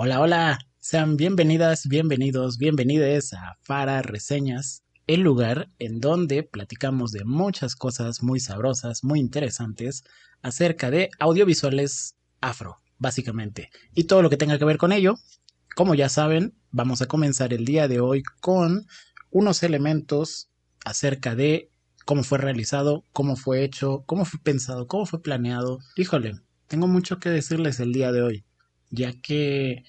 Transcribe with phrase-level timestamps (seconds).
[0.00, 7.24] Hola, hola, sean bienvenidas, bienvenidos, bienvenides a Fara Reseñas, el lugar en donde platicamos de
[7.24, 10.04] muchas cosas muy sabrosas, muy interesantes
[10.40, 15.16] acerca de audiovisuales afro, básicamente, y todo lo que tenga que ver con ello.
[15.74, 18.86] Como ya saben, vamos a comenzar el día de hoy con
[19.32, 20.48] unos elementos
[20.84, 21.72] acerca de
[22.04, 25.80] cómo fue realizado, cómo fue hecho, cómo fue pensado, cómo fue planeado.
[25.96, 26.34] Híjole,
[26.68, 28.44] tengo mucho que decirles el día de hoy,
[28.90, 29.84] ya que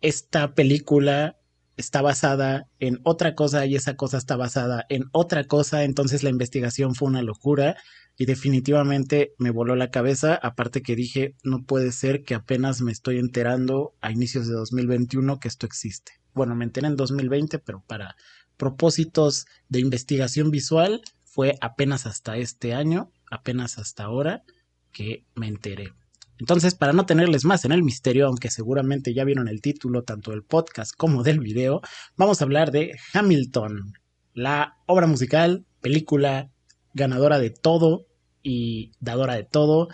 [0.00, 1.38] esta película
[1.76, 6.30] está basada en otra cosa y esa cosa está basada en otra cosa, entonces la
[6.30, 7.76] investigación fue una locura
[8.16, 12.90] y definitivamente me voló la cabeza, aparte que dije, no puede ser que apenas me
[12.90, 16.12] estoy enterando a inicios de 2021 que esto existe.
[16.34, 18.16] Bueno, me enteré en 2020, pero para
[18.56, 24.42] propósitos de investigación visual fue apenas hasta este año, apenas hasta ahora
[24.90, 25.92] que me enteré.
[26.38, 30.30] Entonces, para no tenerles más en el misterio, aunque seguramente ya vieron el título tanto
[30.30, 31.80] del podcast como del video,
[32.16, 33.92] vamos a hablar de Hamilton,
[34.34, 36.50] la obra musical, película
[36.94, 38.06] ganadora de todo
[38.42, 39.88] y dadora de todo.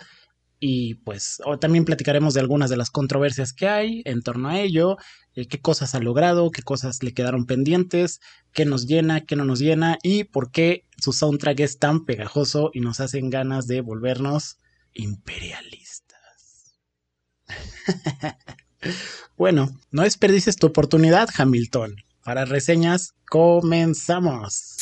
[0.59, 4.97] Y pues también platicaremos de algunas de las controversias que hay en torno a ello,
[5.35, 8.21] eh, qué cosas ha logrado, qué cosas le quedaron pendientes,
[8.53, 12.71] qué nos llena, qué no nos llena y por qué su soundtrack es tan pegajoso
[12.73, 14.57] y nos hacen ganas de volvernos
[14.93, 16.04] imperialistas.
[19.37, 21.95] bueno, no desperdices tu oportunidad, Hamilton.
[22.23, 24.75] Para reseñas, comenzamos.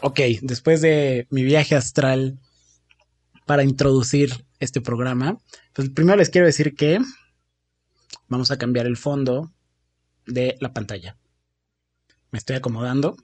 [0.00, 2.38] Ok, después de mi viaje astral
[3.46, 5.38] para introducir este programa,
[5.72, 7.00] pues primero les quiero decir que
[8.28, 9.52] vamos a cambiar el fondo
[10.26, 11.16] de la pantalla.
[12.30, 13.16] Me estoy acomodando,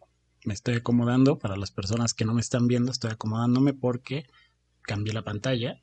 [0.44, 4.26] me estoy acomodando para las personas que no me están viendo, estoy acomodándome porque
[4.82, 5.80] cambié la pantalla.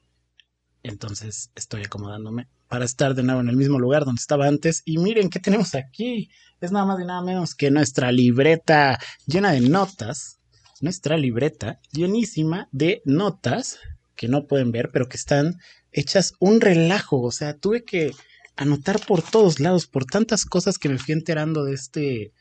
[0.84, 4.82] Entonces estoy acomodándome para estar de nuevo en el mismo lugar donde estaba antes.
[4.86, 6.30] Y miren qué tenemos aquí.
[6.60, 10.40] Es nada más y nada menos que nuestra libreta llena de notas.
[10.80, 13.78] Nuestra libreta llenísima de notas
[14.16, 15.60] que no pueden ver, pero que están
[15.92, 17.22] hechas un relajo.
[17.22, 18.12] O sea, tuve que
[18.56, 22.34] anotar por todos lados, por tantas cosas que me fui enterando de este,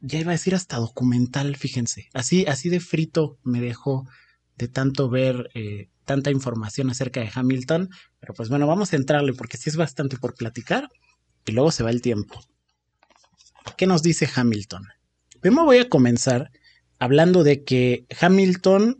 [0.00, 2.08] ya iba a decir hasta documental, fíjense.
[2.12, 4.06] Así, así de frito me dejó
[4.56, 7.90] de tanto ver eh, tanta información acerca de Hamilton.
[8.20, 10.88] Pero pues bueno, vamos a entrarle porque sí es bastante por platicar
[11.44, 12.40] y luego se va el tiempo.
[13.76, 14.86] ¿Qué nos dice Hamilton?
[15.40, 16.50] Primero voy a comenzar
[16.98, 18.98] hablando de que Hamilton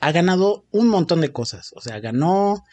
[0.00, 1.72] ha ganado un montón de cosas.
[1.76, 2.64] O sea, ganó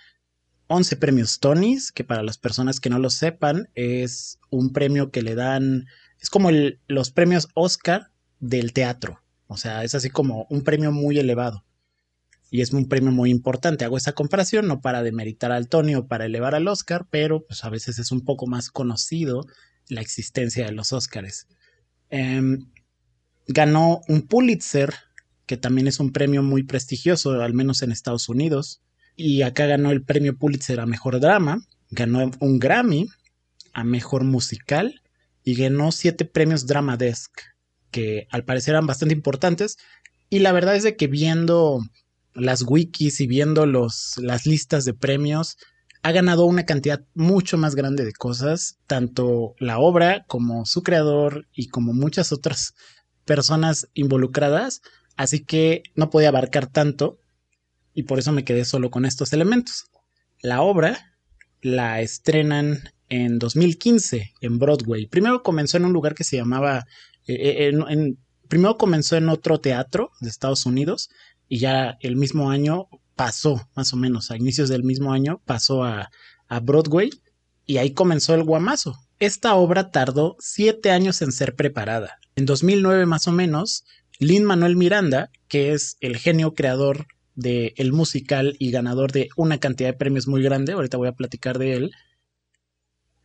[0.67, 5.21] 11 premios Tonys, que para las personas que no lo sepan es un premio que
[5.21, 5.85] le dan
[6.19, 6.49] es como
[6.87, 9.21] los premios Oscar del teatro.
[9.47, 11.65] O sea, es así como un premio muy elevado.
[12.51, 13.85] Y es un premio muy importante.
[13.85, 17.63] Hago esa comparación, no para demeritar al Tony o para elevar al Oscar, pero pues
[17.63, 19.45] a veces es un poco más conocido
[19.87, 21.47] la existencia de los Oscars.
[22.09, 22.69] Em,
[23.47, 24.93] ganó un Pulitzer,
[25.45, 28.81] que también es un premio muy prestigioso, al menos en Estados Unidos.
[29.15, 31.61] Y acá ganó el premio Pulitzer a Mejor Drama.
[31.91, 33.09] Ganó un Grammy
[33.73, 35.01] a Mejor Musical
[35.49, 37.31] y ganó siete premios Drama Desk,
[37.89, 39.77] que al parecer eran bastante importantes.
[40.29, 41.79] Y la verdad es de que viendo
[42.35, 45.57] las wikis y viendo los, las listas de premios,
[46.03, 51.47] ha ganado una cantidad mucho más grande de cosas, tanto la obra como su creador
[51.51, 52.75] y como muchas otras
[53.25, 54.83] personas involucradas,
[55.17, 57.17] así que no podía abarcar tanto
[57.95, 59.85] y por eso me quedé solo con estos elementos.
[60.43, 61.17] La obra
[61.59, 65.07] la estrenan en 2015 en Broadway.
[65.07, 66.85] Primero comenzó en un lugar que se llamaba,
[67.27, 68.15] eh, eh,
[68.47, 71.09] primero comenzó en otro teatro de Estados Unidos
[71.47, 75.83] y ya el mismo año pasó, más o menos, a inicios del mismo año, pasó
[75.83, 76.09] a,
[76.63, 77.11] Broadway
[77.67, 78.95] y ahí comenzó el guamazo.
[79.19, 82.17] Esta obra tardó siete años en ser preparada.
[82.35, 83.83] En 2009 más o menos,
[84.17, 87.05] Lin Manuel Miranda, que es el genio creador
[87.35, 91.13] del el musical y ganador de una cantidad de premios muy grande, ahorita voy a
[91.13, 91.91] platicar de él,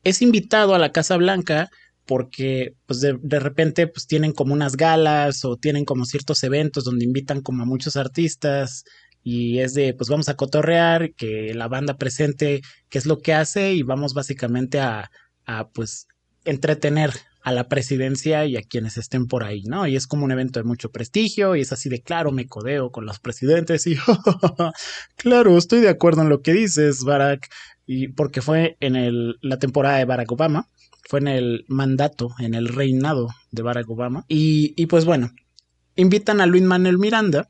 [0.05, 1.71] es invitado a la Casa Blanca
[2.07, 7.05] porque pues de, repente pues tienen como unas galas o tienen como ciertos eventos donde
[7.05, 8.85] invitan como a muchos artistas
[9.23, 12.61] y es de pues vamos a cotorrear, que la banda presente
[12.91, 15.11] qué es lo que hace y vamos básicamente a,
[15.47, 16.07] a pues
[16.45, 17.11] entretener
[17.45, 19.87] a la presidencia y a quienes estén por ahí, ¿no?
[19.87, 22.91] Y es como un evento de mucho prestigio y es así de claro, me codeo
[22.91, 23.97] con los presidentes y
[25.17, 27.51] claro, estoy de acuerdo en lo que dices, Barack,
[27.87, 30.69] y porque fue en el, la temporada de Barack Obama,
[31.09, 34.25] fue en el mandato, en el reinado de Barack Obama.
[34.29, 35.33] Y, y pues bueno,
[35.97, 37.49] invitan a Luis Manuel Miranda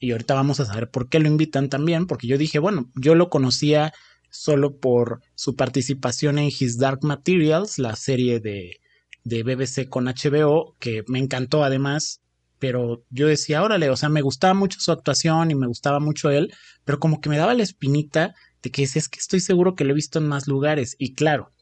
[0.00, 3.14] y ahorita vamos a saber por qué lo invitan también, porque yo dije, bueno, yo
[3.14, 3.92] lo conocía
[4.30, 8.80] solo por su participación en His Dark Materials, la serie de,
[9.22, 12.20] de BBC con HBO, que me encantó además,
[12.58, 16.30] pero yo decía, órale, o sea, me gustaba mucho su actuación y me gustaba mucho
[16.30, 16.52] él,
[16.84, 18.34] pero como que me daba la espinita
[18.70, 21.52] que es que estoy seguro que lo he visto en más lugares, y claro,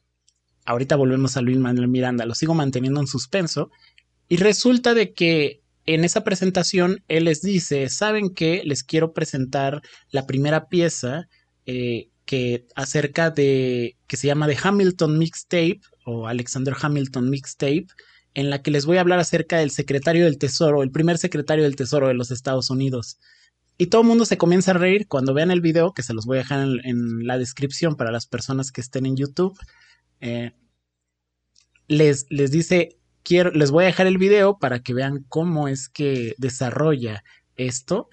[0.65, 3.71] ahorita volvemos a Luis Manuel Miranda, lo sigo manteniendo en suspenso,
[4.29, 8.63] y resulta de que en esa presentación él les dice, ¿saben qué?
[8.65, 11.29] Les quiero presentar la primera pieza
[11.67, 17.87] eh, que acerca de, que se llama The Hamilton Mixtape o Alexander Hamilton Mixtape,
[18.35, 21.65] en la que les voy a hablar acerca del secretario del Tesoro, el primer secretario
[21.65, 23.19] del Tesoro de los Estados Unidos.
[23.79, 26.27] Y todo el mundo se comienza a reír cuando vean el video, que se los
[26.27, 29.59] voy a dejar en, la descripción para las personas que estén en YouTube.
[30.21, 30.53] Eh,
[31.89, 35.89] les, les dice, quiero, les voy a dejar el video para que vean cómo es
[35.89, 37.25] que desarrolla
[37.57, 38.09] esto.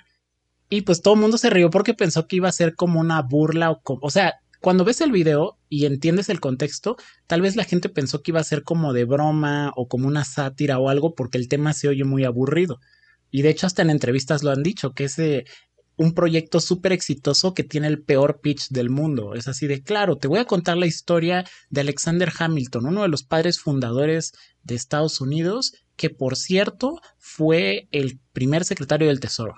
[0.69, 3.21] Y pues todo el mundo se rió porque pensó que iba a ser como una
[3.21, 6.97] burla o, o sea, cuando ves el video y entiendes el contexto,
[7.27, 10.25] tal vez la gente pensó que iba a ser como de broma o como una
[10.25, 12.79] sátira o algo porque el tema se oye muy aburrido.
[13.31, 15.17] Y de hecho hasta en entrevistas lo han dicho, que es
[15.95, 19.33] un proyecto súper exitoso que tiene el peor pitch del mundo.
[19.33, 23.09] Es así de claro, te voy a contar la historia de Alexander Hamilton, uno de
[23.09, 24.33] los padres fundadores
[24.63, 29.55] de Estados Unidos, que por cierto fue el primer secretario del Tesoro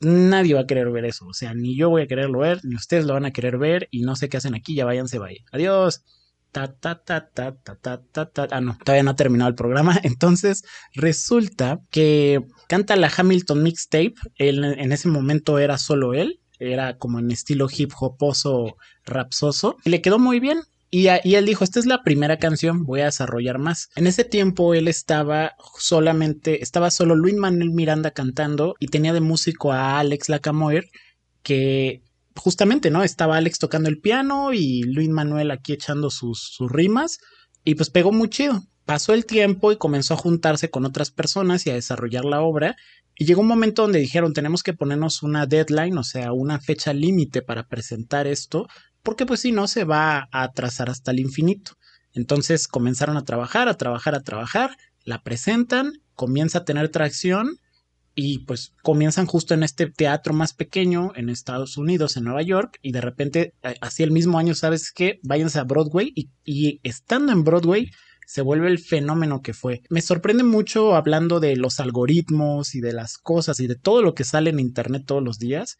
[0.00, 1.26] nadie va a querer ver eso.
[1.26, 3.88] O sea, ni yo voy a quererlo ver, ni ustedes lo van a querer ver,
[3.90, 5.40] y no sé qué hacen aquí, ya váyanse, vaya.
[5.52, 6.04] Adiós.
[6.50, 8.48] Ta, ta, ta, ta, ta, ta, ta, ta.
[8.50, 9.98] Ah, no, todavía no ha terminado el programa.
[10.02, 10.64] Entonces,
[10.94, 14.14] resulta que canta la Hamilton Mixtape.
[14.36, 16.40] Él, en ese momento era solo él.
[16.58, 19.76] Era como en estilo hip hoposo, rapsoso.
[19.84, 20.60] Y le quedó muy bien.
[20.90, 23.90] Y, él dijo, esta es la primera canción, voy a desarrollar más.
[23.94, 29.20] En ese tiempo él estaba solamente, estaba solo Luis Manuel Miranda cantando y tenía de
[29.20, 30.88] músico a Alex Lacamoir,
[31.42, 32.02] que
[32.38, 33.02] justamente, ¿no?
[33.02, 37.18] Estaba Alex tocando el piano y Luis Manuel aquí echando sus, rimas
[37.64, 38.62] y pues pegó muy chido.
[38.84, 42.76] Pasó el tiempo y comenzó a juntarse con otras personas y a desarrollar la obra.
[43.14, 46.92] Y llegó un momento donde dijeron, tenemos que ponernos una deadline, o sea, una fecha
[46.92, 48.68] límite para presentar esto,
[49.02, 51.72] porque pues si no se va a atrasar hasta el infinito.
[52.12, 57.58] Entonces comenzaron a trabajar, a trabajar, a trabajar, la presentan, comienza a tener tracción
[58.20, 62.80] y pues comienzan justo en este teatro más pequeño en Estados Unidos, en Nueva York,
[62.82, 65.20] y de repente, eh, así el mismo año, ¿sabes qué?
[65.22, 67.92] Váyanse a Broadway y, y estando en Broadway
[68.26, 69.82] se vuelve el fenómeno que fue.
[69.88, 74.16] Me sorprende mucho hablando de los algoritmos y de las cosas y de todo lo
[74.16, 75.78] que sale en Internet todos los días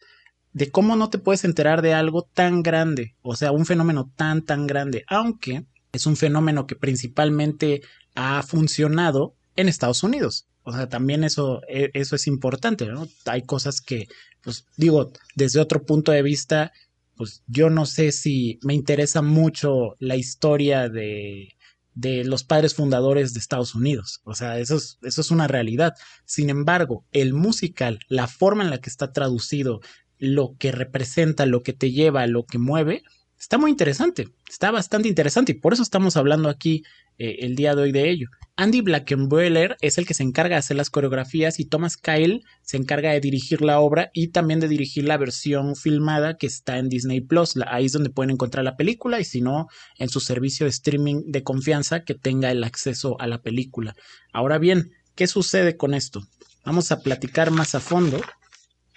[0.53, 4.43] de cómo no te puedes enterar de algo tan grande, o sea, un fenómeno tan,
[4.43, 7.81] tan grande, aunque es un fenómeno que principalmente
[8.15, 10.48] ha funcionado en Estados Unidos.
[10.69, 13.07] O sea, también eso, e, eso es importante, ¿no?
[13.25, 14.07] Hay cosas que,
[14.43, 16.71] pues digo, desde otro punto de vista,
[17.15, 21.55] pues yo no sé si me interesa mucho la historia de,
[21.95, 24.21] de los padres fundadores de Estados Unidos.
[24.25, 25.95] O sea, eso es, eso es una realidad.
[26.25, 29.81] Sin embargo, el musical, la forma en la que está traducido,
[30.19, 33.01] lo que representa, lo que te lleva, lo que mueve,
[33.39, 36.83] está muy interesante, está bastante interesante y por eso estamos hablando aquí
[37.17, 38.27] eh, el día de hoy de ello.
[38.57, 42.77] Andy Blackenboiler es el que se encarga de hacer las coreografías y Thomas Kyle se
[42.77, 46.89] encarga de dirigir la obra y también de dirigir la versión filmada que está en
[46.89, 47.55] Disney Plus.
[47.67, 49.67] Ahí es donde pueden encontrar la película y si no,
[49.97, 53.95] en su servicio de streaming de confianza que tenga el acceso a la película.
[54.33, 56.27] Ahora bien, ¿qué sucede con esto?
[56.65, 58.19] Vamos a platicar más a fondo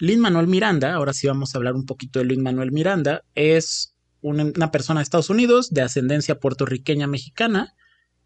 [0.02, 3.91] Lin Manuel Miranda, ahora sí vamos a hablar un poquito de Lin Manuel Miranda, es
[4.22, 7.74] una, persona de Estados Unidos de ascendencia puertorriqueña mexicana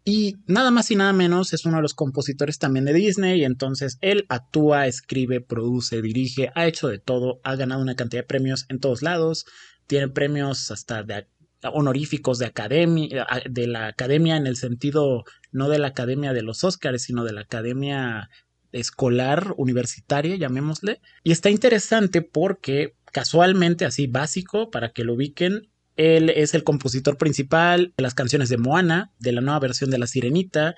[0.05, 3.43] y nada más y nada menos es uno de los compositores también de Disney y
[3.43, 8.27] entonces él actúa, escribe, produce, dirige, ha hecho de todo, ha ganado una cantidad de
[8.27, 9.45] premios en todos lados,
[9.87, 11.27] tiene premios hasta de
[11.73, 16.63] honoríficos de academia, de la academia en el sentido no de la academia de los
[16.63, 18.29] Oscars, sino de la academia
[18.71, 21.01] escolar, universitaria, llamémosle.
[21.23, 27.17] Y está interesante porque casualmente, así básico, para que lo ubiquen, él es el compositor
[27.17, 30.75] principal de las canciones de Moana, de la nueva versión de La Sirenita.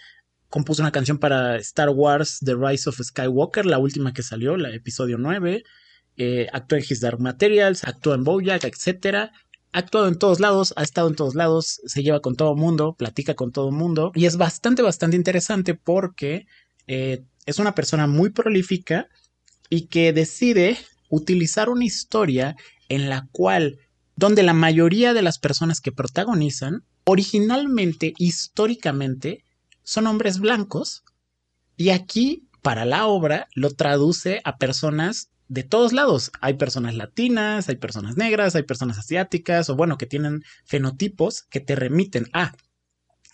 [0.50, 4.74] Compuso una canción para Star Wars The Rise of Skywalker, la última que salió, la
[4.74, 5.64] episodio 9.
[6.16, 9.30] Eh, actuó en His Dark Materials, actuó en Bojack, etc.
[9.72, 12.96] Ha actuado en todos lados, ha estado en todos lados, se lleva con todo mundo,
[12.98, 14.12] platica con todo mundo.
[14.16, 16.48] Y es bastante, bastante interesante porque
[16.88, 19.10] eh, es una persona muy prolífica
[19.70, 20.78] y que decide
[21.10, 22.56] utilizar una historia
[22.88, 23.80] en la cual,
[24.20, 29.46] donde la mayoría de las personas que protagonizan, originalmente, históricamente,
[29.84, 31.06] son hombres blancos,
[31.78, 36.34] y aquí para la obra lo traduce a personas de todos lados.
[36.42, 41.62] Hay personas latinas, hay personas negras, hay personas asiáticas, o bueno, que tienen fenotipos que
[41.62, 42.54] te remiten a.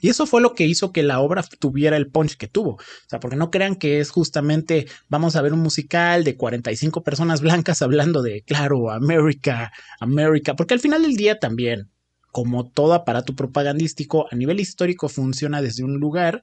[0.01, 2.71] Y eso fue lo que hizo que la obra tuviera el punch que tuvo.
[2.71, 7.03] O sea, porque no crean que es justamente, vamos a ver un musical de 45
[7.03, 11.89] personas blancas hablando de, claro, América, América, porque al final del día también,
[12.31, 16.41] como todo aparato propagandístico, a nivel histórico funciona desde un lugar,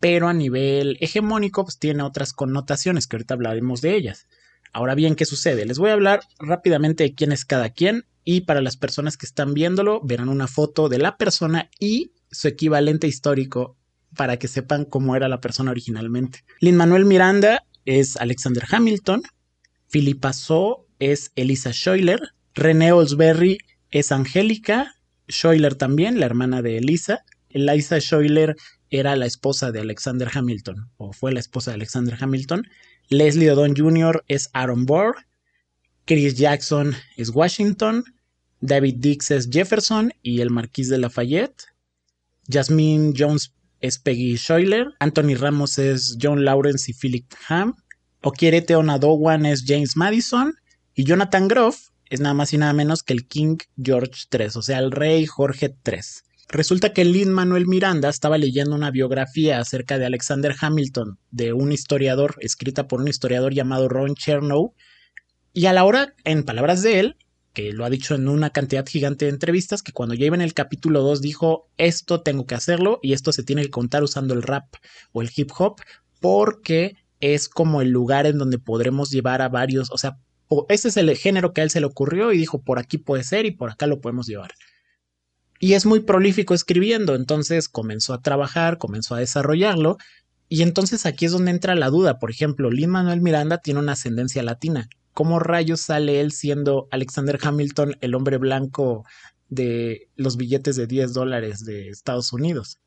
[0.00, 4.26] pero a nivel hegemónico pues tiene otras connotaciones que ahorita hablaremos de ellas.
[4.72, 5.64] Ahora bien, ¿qué sucede?
[5.64, 9.26] Les voy a hablar rápidamente de quién es cada quien y para las personas que
[9.26, 13.76] están viéndolo verán una foto de la persona y su equivalente histórico
[14.16, 16.44] para que sepan cómo era la persona originalmente.
[16.60, 19.22] Lin Manuel Miranda es Alexander Hamilton,
[19.88, 22.20] Philippa So es Elisa Schuyler,
[22.54, 23.58] René Olsberry
[23.90, 24.94] es Angélica,
[25.30, 27.24] Schuyler también, la hermana de Elisa.
[27.48, 28.56] Elisa Schuyler
[28.90, 32.66] era la esposa de Alexander Hamilton, o fue la esposa de Alexander Hamilton.
[33.08, 34.24] Leslie Odom Jr.
[34.28, 35.16] es Aaron Burr.
[36.06, 38.04] Chris Jackson es Washington.
[38.60, 41.64] David Dix es Jefferson y el Marquis de Lafayette.
[42.48, 44.94] Jasmine Jones es Peggy Schuyler.
[44.98, 47.76] Anthony Ramos es John Lawrence y Philip Ham.
[48.22, 50.54] Okierete Onadowan es James Madison.
[50.94, 54.62] Y Jonathan Groff es nada más y nada menos que el King George III, o
[54.62, 56.00] sea, el rey Jorge III.
[56.48, 61.72] Resulta que Lin Manuel Miranda estaba leyendo una biografía acerca de Alexander Hamilton, de un
[61.72, 64.72] historiador, escrita por un historiador llamado Ron Chernow,
[65.52, 67.16] y a la hora, en palabras de él,
[67.52, 70.42] que lo ha dicho en una cantidad gigante de entrevistas, que cuando ya iba en
[70.42, 74.32] el capítulo 2 dijo, esto tengo que hacerlo y esto se tiene que contar usando
[74.34, 74.66] el rap
[75.12, 75.80] o el hip hop,
[76.20, 80.18] porque es como el lugar en donde podremos llevar a varios, o sea,
[80.68, 83.24] ese es el género que a él se le ocurrió y dijo, por aquí puede
[83.24, 84.52] ser y por acá lo podemos llevar.
[85.58, 89.98] Y es muy prolífico escribiendo, entonces comenzó a trabajar, comenzó a desarrollarlo,
[90.48, 92.18] y entonces aquí es donde entra la duda.
[92.18, 94.88] Por ejemplo, Lin Manuel Miranda tiene una ascendencia latina.
[95.12, 99.04] ¿Cómo rayos sale él siendo Alexander Hamilton el hombre blanco
[99.48, 102.78] de los billetes de 10 dólares de Estados Unidos?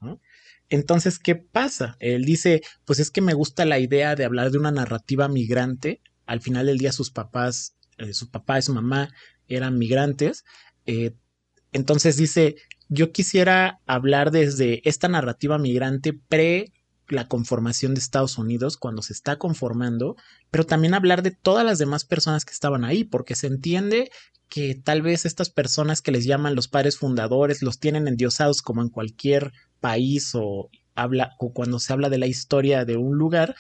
[0.70, 1.98] Entonces, ¿qué pasa?
[2.00, 6.02] Él dice, pues es que me gusta la idea de hablar de una narrativa migrante.
[6.26, 9.10] Al final del día sus papás, eh, su papá y su mamá
[9.48, 10.46] eran migrantes.
[10.86, 11.16] Eh,
[11.72, 12.56] entonces dice,
[12.88, 16.74] yo quisiera hablar desde esta narrativa migrante pre
[17.08, 20.16] la conformación de Estados Unidos, cuando se está conformando,
[20.52, 24.12] pero también hablar de todas las demás personas que estaban ahí, porque se entiende
[24.48, 28.82] que tal vez estas personas que les llaman los padres fundadores los tienen endiosados como
[28.82, 33.56] en cualquier país o habla o cuando se habla de la historia de un lugar,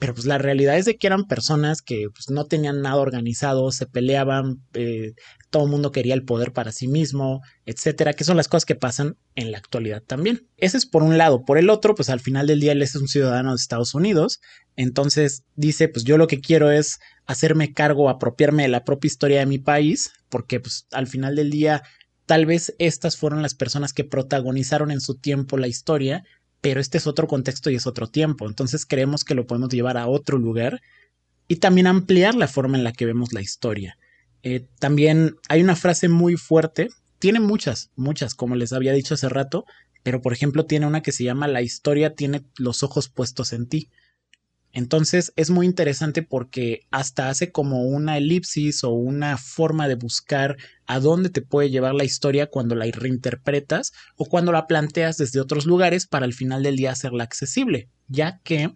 [0.00, 3.70] pero pues la realidad es de que eran personas que pues, no tenían nada organizado,
[3.70, 5.12] se peleaban, eh,
[5.50, 8.74] todo el mundo quería el poder para sí mismo, etcétera, que son las cosas que
[8.74, 10.48] pasan en la actualidad también.
[10.56, 11.44] Ese es por un lado.
[11.44, 14.40] Por el otro, pues al final del día él es un ciudadano de Estados Unidos,
[14.74, 19.40] entonces dice, pues yo lo que quiero es hacerme cargo, apropiarme de la propia historia
[19.40, 21.82] de mi país, porque pues al final del día
[22.24, 26.24] tal vez estas fueron las personas que protagonizaron en su tiempo la historia
[26.60, 29.96] pero este es otro contexto y es otro tiempo, entonces creemos que lo podemos llevar
[29.96, 30.80] a otro lugar
[31.48, 33.98] y también ampliar la forma en la que vemos la historia.
[34.42, 36.88] Eh, también hay una frase muy fuerte,
[37.18, 39.64] tiene muchas, muchas, como les había dicho hace rato,
[40.02, 43.68] pero por ejemplo tiene una que se llama La historia tiene los ojos puestos en
[43.68, 43.90] ti.
[44.72, 50.56] Entonces es muy interesante porque hasta hace como una elipsis o una forma de buscar
[50.86, 55.40] a dónde te puede llevar la historia cuando la reinterpretas o cuando la planteas desde
[55.40, 58.72] otros lugares para al final del día hacerla accesible, ya que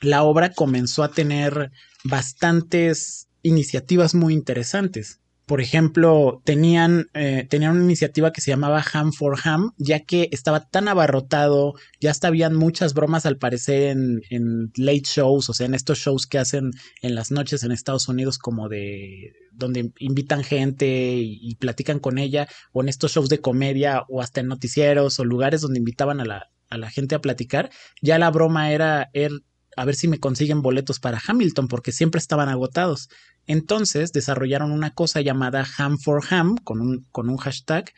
[0.00, 1.70] la obra comenzó a tener
[2.04, 9.12] bastantes iniciativas muy interesantes por ejemplo, tenían, eh, tenían una iniciativa que se llamaba Ham
[9.12, 14.22] for Ham, ya que estaba tan abarrotado, ya hasta habían muchas bromas al parecer en,
[14.30, 16.70] en late shows, o sea, en estos shows que hacen
[17.02, 22.48] en las noches en Estados Unidos como de donde invitan gente y, platican con ella,
[22.72, 26.24] o en estos shows de comedia, o hasta en noticieros, o lugares donde invitaban a
[26.24, 27.70] la, a la gente a platicar,
[28.00, 29.34] ya la broma era, era
[29.76, 33.08] a ver si me consiguen boletos para Hamilton, porque siempre estaban agotados.
[33.46, 37.92] Entonces desarrollaron una cosa llamada Ham for Ham, con un, con un hashtag,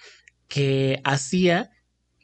[0.49, 1.71] que hacía,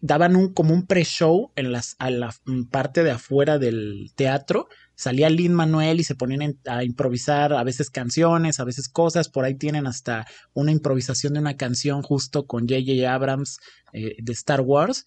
[0.00, 2.35] daban un, como un pre-show en las, a la
[2.71, 4.69] parte de afuera del teatro.
[4.95, 9.28] Salía Lin Manuel y se ponían a improvisar a veces canciones, a veces cosas.
[9.28, 13.12] Por ahí tienen hasta una improvisación de una canción justo con J.J.
[13.12, 13.59] Abrams
[13.92, 15.07] eh, de Star Wars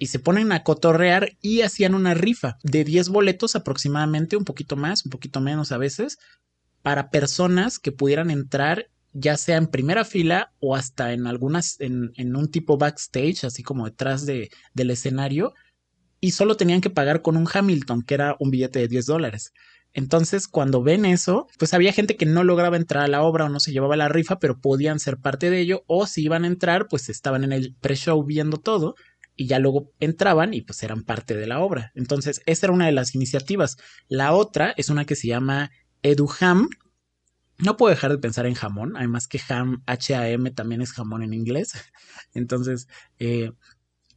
[0.00, 4.74] y se ponen a cotorrear y hacían una rifa de 10 boletos aproximadamente, un poquito
[4.74, 6.18] más, un poquito menos a veces,
[6.80, 12.36] para personas que pudieran entrar ya sea en primera fila o hasta en algunas, en,
[12.36, 15.52] un tipo backstage, así como detrás de, del escenario,
[16.18, 19.52] y solo tenían que pagar con un Hamilton, que era un billete de 10 dólares.
[19.92, 23.48] Entonces, cuando ven eso, pues había gente que no lograba entrar a la obra o
[23.48, 26.46] no se llevaba la rifa, pero podían ser parte de ello, o si iban a
[26.46, 28.94] entrar, pues estaban en el pre-show viendo todo
[29.40, 31.92] y ya luego entraban y pues eran parte de la obra.
[31.94, 33.78] Entonces, esa era una de las iniciativas.
[34.06, 35.70] La otra es una que se llama
[36.02, 36.68] EduHam.
[37.56, 41.32] No puedo dejar de pensar en jamón, además que ham, H-A-M también es jamón en
[41.32, 41.72] inglés.
[42.34, 42.86] Entonces,
[43.18, 43.52] eh,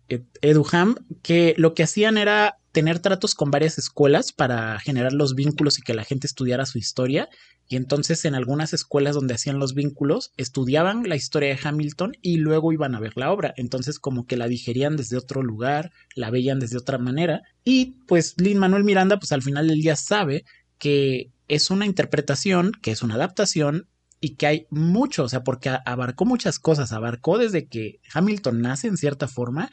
[0.09, 5.77] EduHam, que lo que hacían era tener tratos con varias escuelas para generar los vínculos
[5.77, 7.29] y que la gente estudiara su historia.
[7.69, 12.37] Y entonces en algunas escuelas donde hacían los vínculos, estudiaban la historia de Hamilton y
[12.37, 13.53] luego iban a ver la obra.
[13.57, 17.43] Entonces como que la digerían desde otro lugar, la veían desde otra manera.
[17.63, 20.43] Y pues Lin Manuel Miranda pues al final del día sabe
[20.79, 23.87] que es una interpretación, que es una adaptación
[24.19, 28.87] y que hay mucho, o sea, porque abarcó muchas cosas, abarcó desde que Hamilton nace
[28.87, 29.69] en cierta forma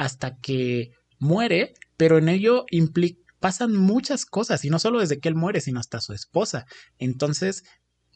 [0.00, 2.64] hasta que muere, pero en ello
[3.38, 6.64] pasan muchas cosas, y no solo desde que él muere, sino hasta su esposa.
[6.98, 7.64] Entonces,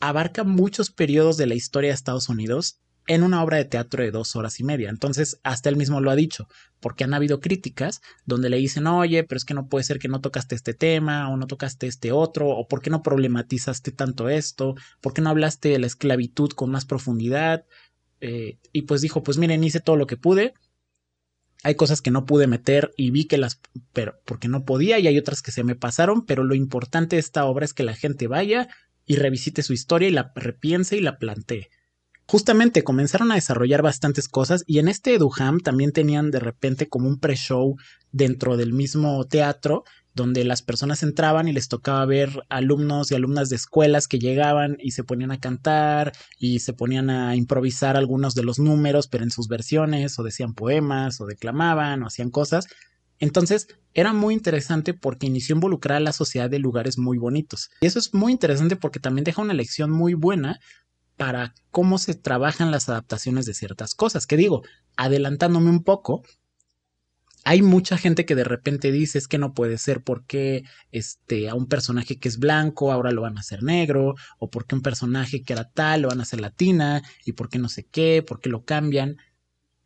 [0.01, 4.11] abarca muchos periodos de la historia de Estados Unidos en una obra de teatro de
[4.11, 4.89] dos horas y media.
[4.89, 6.49] Entonces, hasta él mismo lo ha dicho,
[6.81, 10.09] porque han habido críticas donde le dicen, oye, pero es que no puede ser que
[10.09, 14.31] no tocaste este tema, o no tocaste este otro, o por qué no problematizaste tanto
[14.31, 17.67] esto, por qué no hablaste de la esclavitud con más profundidad.
[18.23, 20.55] Eh, y pues dijo, pues miren, hice todo lo que pude,
[21.65, 23.59] hay cosas que no pude meter y vi que las,
[23.95, 27.21] pero porque no podía y hay otras que se me pasaron, pero lo importante de
[27.21, 28.69] esta obra es que la gente vaya
[29.07, 31.71] y revisite su historia y la repiense y la plantee.
[32.27, 37.09] Justamente comenzaron a desarrollar bastantes cosas y en este Eduham también tenían de repente como
[37.09, 37.77] un pre-show
[38.13, 43.49] dentro del mismo teatro donde las personas entraban y les tocaba ver alumnos y alumnas
[43.49, 48.35] de escuelas que llegaban y se ponían a cantar y se ponían a improvisar algunos
[48.35, 52.67] de los números, pero en sus versiones, o decían poemas, o declamaban, o hacían cosas.
[53.19, 57.71] Entonces era muy interesante porque inició a involucrar a la sociedad de lugares muy bonitos.
[57.81, 60.61] Y eso es muy interesante porque también deja una lección muy buena
[61.17, 64.27] para cómo se trabajan las adaptaciones de ciertas cosas.
[64.27, 64.63] Que digo,
[64.97, 66.23] adelantándome un poco,
[67.45, 71.55] hay mucha gente que de repente dice es que no puede ser porque este a
[71.55, 75.43] un personaje que es blanco ahora lo van a hacer negro o porque un personaje
[75.43, 78.41] que era tal lo van a hacer latina y por qué no sé qué, por
[78.41, 79.19] qué lo cambian.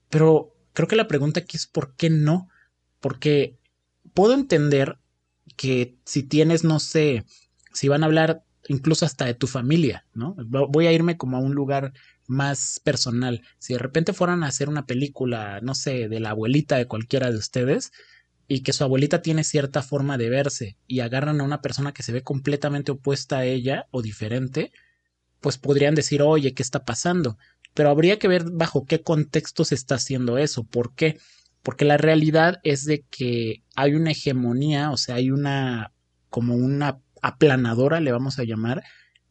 [0.09, 2.49] Pero creo que la pregunta aquí es por qué no,
[3.01, 3.59] porque
[4.15, 4.99] puedo entender
[5.57, 7.25] que si tienes no sé,
[7.73, 10.37] si van a hablar incluso hasta de tu familia, ¿no?
[10.47, 11.93] Voy a irme como a un lugar
[12.27, 13.43] más personal.
[13.59, 17.31] Si de repente fueran a hacer una película, no sé, de la abuelita de cualquiera
[17.31, 17.91] de ustedes,
[18.47, 22.03] y que su abuelita tiene cierta forma de verse, y agarran a una persona que
[22.03, 24.71] se ve completamente opuesta a ella o diferente,
[25.41, 27.39] pues podrían decir, oye, ¿qué está pasando?
[27.75, 30.65] Pero habría que ver bajo qué contexto se está haciendo eso.
[30.65, 31.19] ¿Por qué?
[31.63, 35.93] Porque la realidad es de que hay una hegemonía, o sea, hay una
[36.31, 38.83] como una aplanadora, le vamos a llamar,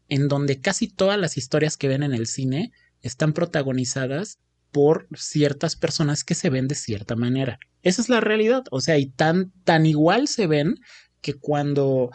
[0.09, 2.71] en donde casi todas las historias que ven en el cine
[3.01, 4.39] están protagonizadas
[4.71, 7.59] por ciertas personas que se ven de cierta manera.
[7.81, 8.63] Esa es la realidad.
[8.71, 10.75] O sea, y tan, tan igual se ven
[11.21, 12.11] que cuando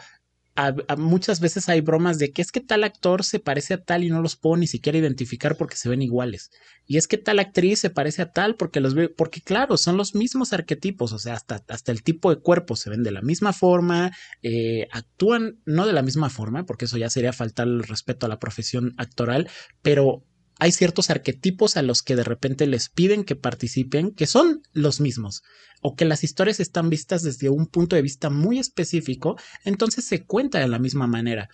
[0.97, 4.09] muchas veces hay bromas de que es que tal actor se parece a tal y
[4.09, 6.51] no los puedo ni siquiera identificar porque se ven iguales.
[6.85, 9.97] Y es que tal actriz se parece a tal porque los veo, porque claro, son
[9.97, 13.21] los mismos arquetipos, o sea, hasta, hasta el tipo de cuerpo se ven de la
[13.21, 14.11] misma forma,
[14.41, 18.29] eh, actúan no de la misma forma, porque eso ya sería faltar el respeto a
[18.29, 19.49] la profesión actoral,
[19.81, 20.23] pero
[20.59, 24.99] hay ciertos arquetipos a los que de repente les piden que participen que son los
[24.99, 25.43] mismos
[25.81, 30.23] o que las historias están vistas desde un punto de vista muy específico, entonces se
[30.23, 31.49] cuenta de la misma manera.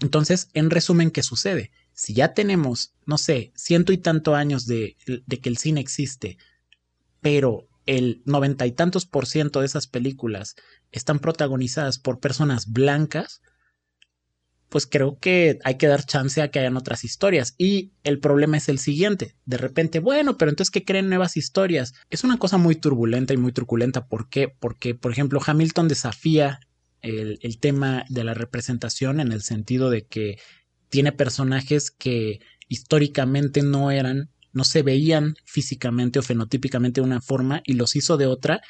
[0.00, 1.70] Entonces, en resumen, ¿qué sucede?
[1.92, 6.38] Si ya tenemos, no sé, ciento y tanto años de, de que el cine existe,
[7.20, 10.54] pero el noventa y tantos por ciento de esas películas
[10.92, 13.40] están protagonizadas por personas blancas,
[14.68, 17.54] pues creo que hay que dar chance a que hayan otras historias.
[17.58, 19.34] Y el problema es el siguiente.
[19.46, 21.94] De repente, bueno, pero entonces, ¿qué creen nuevas historias?
[22.10, 24.06] Es una cosa muy turbulenta y muy truculenta.
[24.06, 24.48] ¿Por qué?
[24.48, 26.60] Porque, por ejemplo, Hamilton desafía
[27.00, 30.38] el, el tema de la representación en el sentido de que
[30.90, 37.62] tiene personajes que históricamente no eran, no se veían físicamente o fenotípicamente de una forma
[37.64, 38.60] y los hizo de otra,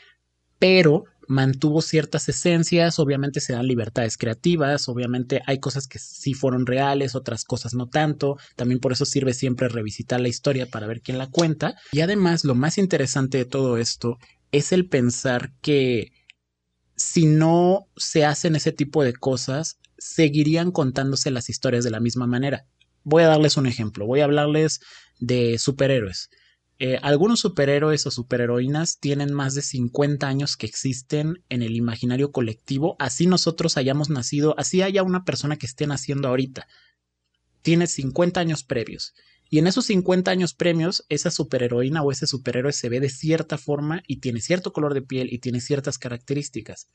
[0.59, 6.67] pero mantuvo ciertas esencias, obviamente se dan libertades creativas, obviamente hay cosas que sí fueron
[6.67, 11.03] reales, otras cosas no tanto, también por eso sirve siempre revisitar la historia para ver
[11.03, 11.77] quién la cuenta.
[11.93, 14.19] Y además lo más interesante de todo esto
[14.53, 16.13] es el pensar que
[16.97, 22.27] si no se hacen ese tipo de cosas, seguirían contándose las historias de la misma
[22.27, 22.65] manera.
[23.05, 24.81] Voy a darles un ejemplo, voy a hablarles
[25.21, 26.31] de superhéroes.
[26.81, 32.31] Eh, algunos superhéroes o superheroínas tienen más de 50 años que existen en el imaginario
[32.31, 36.69] colectivo, así nosotros hayamos nacido, así haya una persona que esté naciendo ahorita,
[37.63, 39.15] tiene 50 años previos.
[39.51, 43.59] Y en esos 50 años premios, esa superheroína o ese superhéroe se ve de cierta
[43.59, 46.87] forma y tiene cierto color de piel y tiene ciertas características.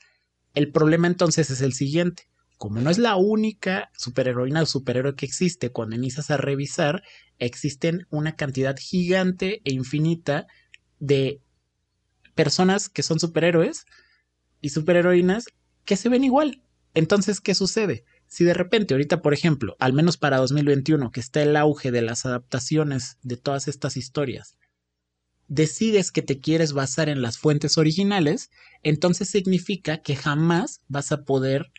[0.54, 2.28] El problema entonces es el siguiente.
[2.58, 7.02] Como no es la única superheroína o superhéroe que existe, cuando inicias a revisar,
[7.38, 10.46] existen una cantidad gigante e infinita
[10.98, 11.40] de
[12.34, 13.86] personas que son superhéroes
[14.60, 15.46] y superheroínas
[15.84, 16.62] que se ven igual.
[16.94, 18.04] Entonces, ¿qué sucede?
[18.26, 22.02] Si de repente ahorita, por ejemplo, al menos para 2021, que está el auge de
[22.02, 24.56] las adaptaciones de todas estas historias,
[25.48, 28.50] decides que te quieres basar en las fuentes originales,
[28.82, 31.70] entonces significa que jamás vas a poder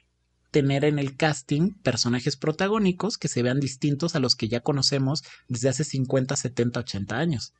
[0.55, 5.21] tener en el casting personajes protagónicos que se vean distintos a los que ya conocemos
[5.49, 7.53] desde hace 50, 70, 80 años.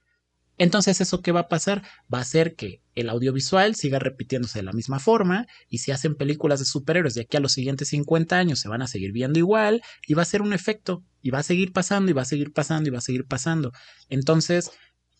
[0.57, 1.81] Entonces, ¿eso qué va a pasar?
[2.13, 6.15] Va a hacer que el audiovisual siga repitiéndose de la misma forma y si hacen
[6.15, 9.39] películas de superhéroes de aquí a los siguientes 50 años se van a seguir viendo
[9.39, 12.25] igual y va a ser un efecto y va a seguir pasando y va a
[12.25, 13.73] seguir pasando y va a seguir pasando.
[14.07, 14.71] Entonces,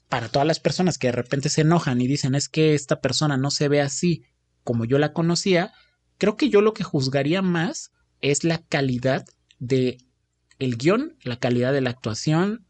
[0.08, 3.36] para todas las personas que de repente se enojan y dicen es que esta persona
[3.36, 4.24] no se ve así
[4.64, 5.74] como yo la conocía,
[6.18, 9.26] creo que yo lo que juzgaría más es la calidad
[9.60, 9.98] de
[10.60, 12.66] el guion, la calidad de la actuación,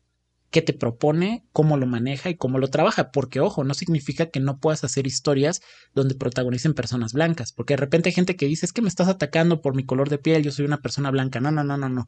[0.50, 3.12] qué te propone, cómo lo maneja y cómo lo trabaja.
[3.12, 5.62] Porque, ojo, no significa que no puedas hacer historias
[5.94, 7.52] donde protagonicen personas blancas.
[7.52, 10.10] Porque de repente hay gente que dice, es que me estás atacando por mi color
[10.10, 11.42] de piel, yo soy una persona blanca.
[11.42, 12.08] No, no, no, no, no.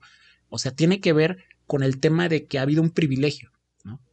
[0.50, 3.52] O sea, tiene que ver con el tema de que ha habido un privilegio.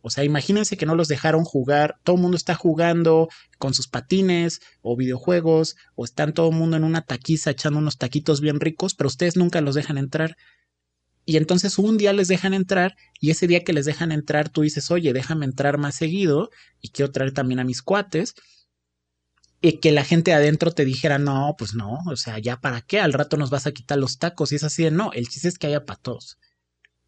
[0.02, 3.88] O sea, imagínense que no los dejaron jugar, todo el mundo está jugando con sus
[3.88, 8.60] patines o videojuegos, o están todo el mundo en una taquiza echando unos taquitos bien
[8.60, 10.36] ricos, pero ustedes nunca los dejan entrar.
[11.26, 14.62] Y entonces un día les dejan entrar y ese día que les dejan entrar tú
[14.62, 18.34] dices, oye, déjame entrar más seguido y quiero traer también a mis cuates.
[19.62, 23.00] Y que la gente adentro te dijera, no, pues no, o sea, ya para qué,
[23.00, 25.48] al rato nos vas a quitar los tacos y es así de, no, el chiste
[25.48, 26.36] es que haya para todos.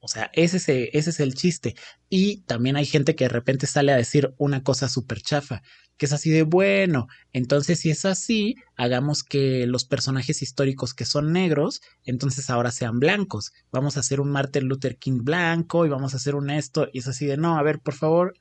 [0.06, 1.74] O sea, ese es, ese es el chiste.
[2.08, 5.62] Y también hay gente que de repente sale a decir una cosa súper chafa
[5.96, 7.08] que es así de bueno.
[7.32, 13.00] Entonces, si es así, hagamos que los personajes históricos que son negros, entonces ahora sean
[13.00, 13.52] blancos.
[13.72, 16.88] Vamos a hacer un Martin Luther King blanco y vamos a hacer un esto.
[16.92, 18.34] Y es así de no, a ver, por favor,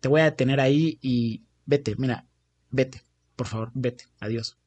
[0.00, 2.26] te voy a detener ahí y vete, mira,
[2.70, 3.04] vete,
[3.36, 4.06] por favor, vete.
[4.18, 4.58] Adiós.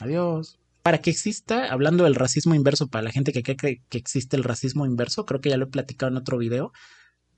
[0.00, 0.58] Adiós.
[0.84, 4.44] Para que exista, hablando del racismo inverso, para la gente que cree que existe el
[4.44, 6.74] racismo inverso, creo que ya lo he platicado en otro video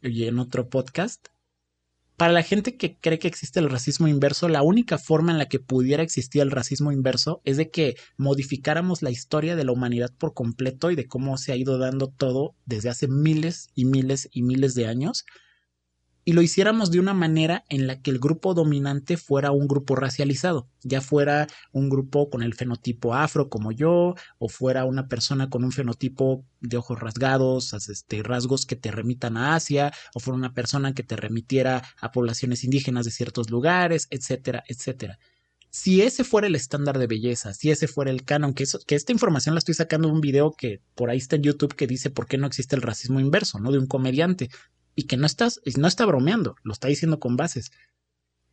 [0.02, 1.28] y en otro podcast.
[2.16, 5.48] Para la gente que cree que existe el racismo inverso, la única forma en la
[5.48, 10.12] que pudiera existir el racismo inverso es de que modificáramos la historia de la humanidad
[10.18, 14.28] por completo y de cómo se ha ido dando todo desde hace miles y miles
[14.32, 15.24] y miles de años
[16.28, 19.94] y lo hiciéramos de una manera en la que el grupo dominante fuera un grupo
[19.94, 25.48] racializado, ya fuera un grupo con el fenotipo afro como yo, o fuera una persona
[25.48, 30.36] con un fenotipo de ojos rasgados, este, rasgos que te remitan a Asia, o fuera
[30.36, 35.20] una persona que te remitiera a poblaciones indígenas de ciertos lugares, etcétera, etcétera.
[35.70, 39.12] Si ese fuera el estándar de belleza, si ese fuera el canon, que, que esta
[39.12, 42.10] información la estoy sacando de un video que por ahí está en YouTube que dice
[42.10, 43.70] por qué no existe el racismo inverso, ¿no?
[43.70, 44.50] De un comediante
[44.96, 47.70] y que no, estás, no está bromeando, lo está diciendo con bases.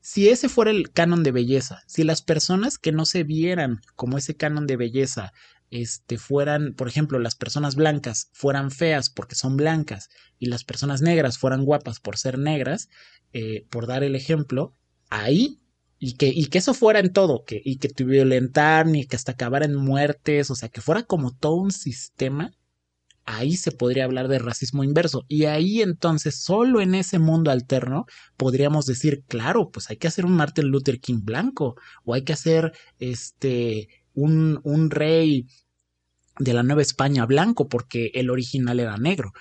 [0.02, 4.18] Si ese fuera el canon de belleza, si las personas que no se vieran como
[4.18, 5.32] ese canon de belleza,
[5.72, 11.02] este, fueran, por ejemplo, las personas blancas fueran feas porque son blancas y las personas
[11.02, 12.90] negras fueran guapas por ser negras,
[13.32, 14.76] eh, por dar el ejemplo,
[15.10, 15.62] ahí
[15.98, 19.16] y que, y que eso fuera en todo, que, y que te violentaran y que
[19.16, 22.54] hasta acabar en muertes, o sea, que fuera como todo un sistema,
[23.26, 25.26] ahí se podría hablar de racismo inverso.
[25.28, 28.06] Y ahí entonces, solo en ese mundo alterno,
[28.38, 32.34] podríamos decir, claro, pues hay que hacer un Martin Luther King blanco, o hay que
[32.34, 35.48] hacer este un, un rey
[36.40, 39.34] de la Nueva España blanco, porque el original era negro.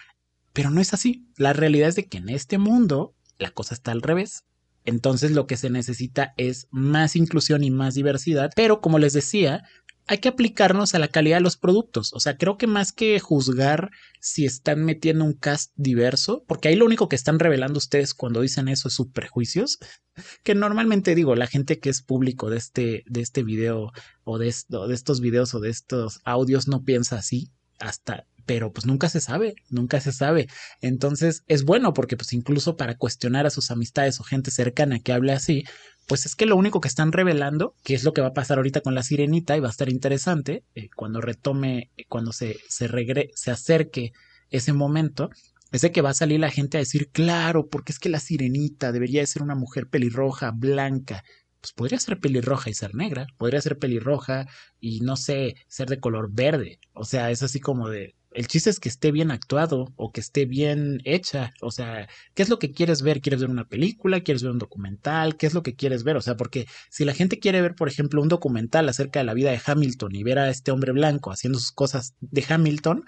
[0.52, 1.26] Pero no es así.
[1.36, 4.44] La realidad es de que en este mundo la cosa está al revés.
[4.84, 9.62] Entonces lo que se necesita es más inclusión y más diversidad, pero como les decía,
[10.06, 12.12] hay que aplicarnos a la calidad de los productos.
[12.12, 16.76] O sea, creo que más que juzgar si están metiendo un cast diverso, porque ahí
[16.76, 19.78] lo único que están revelando ustedes cuando dicen eso es sus prejuicios,
[20.42, 23.92] que normalmente digo, la gente que es público de este, de este video
[24.24, 28.72] o de, esto, de estos videos o de estos audios no piensa así hasta pero
[28.72, 30.48] pues nunca se sabe, nunca se sabe.
[30.80, 35.12] Entonces es bueno porque pues incluso para cuestionar a sus amistades o gente cercana que
[35.12, 35.64] hable así,
[36.06, 38.58] pues es que lo único que están revelando, que es lo que va a pasar
[38.58, 42.58] ahorita con la sirenita y va a estar interesante eh, cuando retome, eh, cuando se,
[42.68, 44.12] se, acerque
[44.50, 45.30] ese momento,
[45.70, 48.20] es de que va a salir la gente a decir, claro, porque es que la
[48.20, 51.24] sirenita debería de ser una mujer pelirroja, blanca.
[51.60, 54.46] Pues podría ser pelirroja y ser negra, podría ser pelirroja
[54.80, 56.80] y no sé, ser de color verde.
[56.92, 60.20] O sea, es así como de, el chiste es que esté bien actuado o que
[60.20, 61.52] esté bien hecha.
[61.60, 63.20] O sea, ¿qué es lo que quieres ver?
[63.20, 64.20] ¿Quieres ver una película?
[64.20, 65.36] ¿Quieres ver un documental?
[65.36, 66.16] ¿Qué es lo que quieres ver?
[66.16, 69.34] O sea, porque si la gente quiere ver, por ejemplo, un documental acerca de la
[69.34, 73.04] vida de Hamilton y ver a este hombre blanco haciendo sus cosas de Hamilton,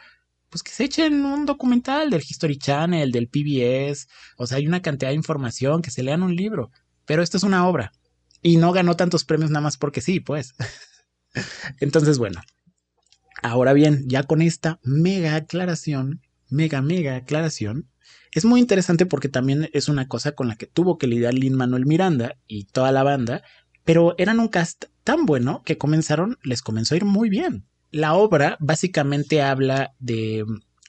[0.51, 4.83] pues que se echen un documental del History Channel, del PBS, o sea, hay una
[4.83, 6.71] cantidad de información, que se lean un libro,
[7.07, 7.93] pero esto es una obra
[8.41, 10.55] y no ganó tantos premios nada más porque sí, pues.
[11.81, 12.41] Entonces, bueno,
[13.45, 17.89] ahora bien, ya con esta mega aclaración, mega, mega aclaración,
[18.33, 21.55] es muy interesante porque también es una cosa con la que tuvo que lidiar Lin
[21.55, 23.43] Manuel Miranda y toda la banda,
[23.85, 28.15] pero eran un cast tan bueno que comenzaron, les comenzó a ir muy bien la
[28.15, 30.45] obra básicamente habla de...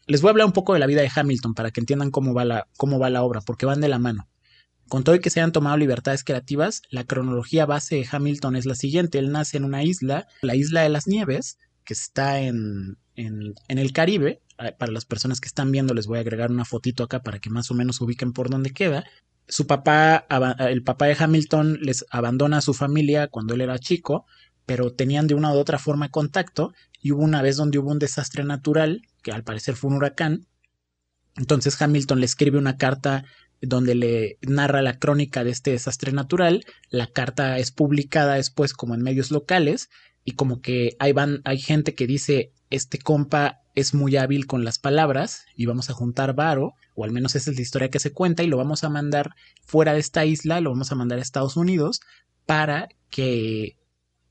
[0.07, 2.33] Les voy a hablar un poco de la vida de Hamilton para que entiendan cómo
[2.33, 4.27] va la, cómo va la obra, porque van de la mano.
[4.87, 8.65] Con todo y que se hayan tomado libertades creativas, la cronología base de Hamilton es
[8.65, 9.19] la siguiente.
[9.19, 13.93] Él nace en una isla, la isla de las nieves, que está en, en, el
[13.93, 14.41] Caribe.
[14.57, 17.39] Ah, para las personas que están viendo, les voy a agregar una fotito acá para
[17.39, 19.05] que más o menos ubiquen por dónde queda.
[19.47, 20.25] Su papá,
[20.59, 24.25] el papá de Hamilton, les abandona a su familia cuando él era chico,
[24.65, 27.99] pero tenían de una u otra forma contacto y hubo una vez donde hubo un
[27.99, 30.47] desastre natural, que al parecer fue un huracán.
[31.35, 33.25] Entonces Hamilton le escribe una carta
[33.61, 36.65] donde le narra la crónica de este desastre natural.
[36.89, 39.89] La carta es publicada después como en medios locales
[40.23, 44.63] y como que hay, van, hay gente que dice este compa es muy hábil con
[44.63, 47.99] las palabras y vamos a juntar varo, o al menos esa es la historia que
[47.99, 51.19] se cuenta, y lo vamos a mandar fuera de esta isla, lo vamos a mandar
[51.19, 51.99] a Estados Unidos
[52.45, 53.77] para que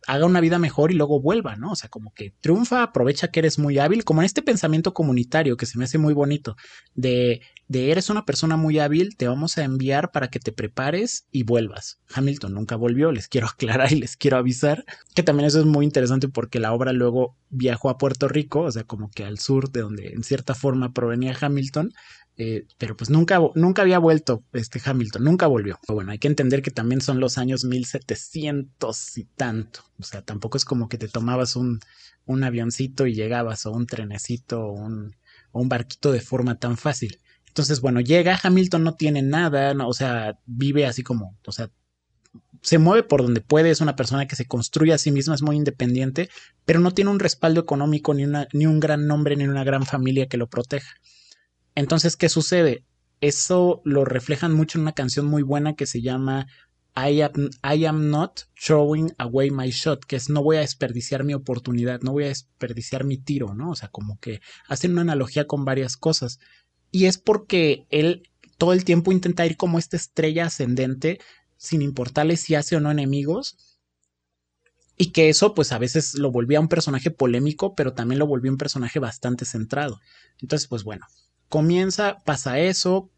[0.07, 1.73] haga una vida mejor y luego vuelva, ¿no?
[1.73, 5.57] O sea, como que triunfa, aprovecha que eres muy hábil, como en este pensamiento comunitario
[5.57, 6.57] que se me hace muy bonito,
[6.95, 11.27] de, de eres una persona muy hábil, te vamos a enviar para que te prepares
[11.31, 11.99] y vuelvas.
[12.15, 15.85] Hamilton nunca volvió, les quiero aclarar y les quiero avisar, que también eso es muy
[15.85, 19.71] interesante porque la obra luego viajó a Puerto Rico, o sea, como que al sur
[19.71, 21.93] de donde en cierta forma provenía Hamilton,
[22.37, 25.79] eh, pero pues nunca, nunca había vuelto este Hamilton, nunca volvió.
[25.87, 29.81] Pero bueno, hay que entender que también son los años 1700 y tanto.
[29.99, 31.81] O sea, tampoco es como que te tomabas un,
[32.27, 35.15] un avioncito y llegabas, o un trenecito, o un,
[35.69, 37.21] barquito de forma tan fácil.
[37.49, 41.71] Entonces, bueno, llega, Hamilton no tiene nada, o sea, vive así como, o sea,
[42.63, 45.43] se mueve por donde puede, es una persona que se construye a sí misma, es
[45.43, 46.31] muy independiente,
[46.65, 49.85] pero no tiene un respaldo económico, ni, una, ni un gran nombre, ni una gran
[49.87, 50.95] familia que lo proteja.
[51.75, 52.85] Entonces, ¿qué sucede?
[53.21, 56.47] Eso lo reflejan mucho en una canción muy buena que se llama
[56.97, 57.23] I
[57.87, 62.13] am, not throwing away my shot, que es no voy a desperdiciar mi oportunidad, no
[62.13, 63.71] voy a desperdiciar mi tiro, ¿no?
[63.71, 66.39] O sea, como que hacen una analogía con varias cosas.
[66.93, 68.23] Y es porque él
[68.59, 71.19] todo el tiempo intenta ir como esta estrella ascendente,
[71.57, 73.57] sin importarle si hace o no enemigos.
[74.97, 78.53] Y que eso, pues a veces lo volvía un personaje polémico, pero también lo volvía
[78.53, 79.99] un personaje bastante centrado.
[80.41, 81.05] Entonces, pues bueno,
[81.49, 83.11] comienza, pasa eso,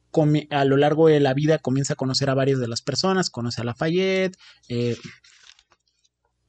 [0.51, 3.61] a lo largo de la vida comienza a conocer a varias de las personas, conoce
[3.61, 4.37] a Lafayette,
[4.69, 4.97] eh,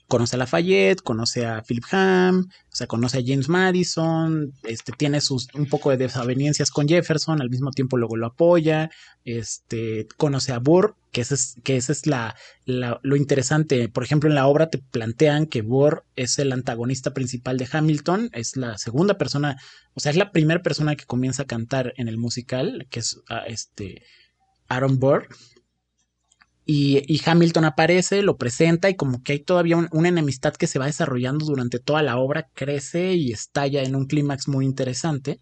[0.07, 5.19] conoce a Lafayette, conoce a Philip Ham, o sea, conoce a James Madison, este, tiene
[5.21, 8.89] sus un poco de desavenencias con Jefferson, al mismo tiempo luego lo apoya,
[9.25, 13.89] este, conoce a Burr, que ese es, que ese es la, lo interesante.
[13.89, 18.29] Por ejemplo, en la obra te plantean que Burr es el antagonista principal de Hamilton,
[18.33, 19.57] es la segunda persona,
[19.93, 23.19] o sea, es la primera persona que comienza a cantar en el musical, que es
[23.29, 24.03] ah, este
[24.69, 25.27] Aaron Burr,
[26.69, 30.87] y, Hamilton aparece, lo presenta y como que hay todavía una enemistad que se va
[30.87, 35.39] desarrollando durante toda la obra, crece y estalla en un clímax muy interesante.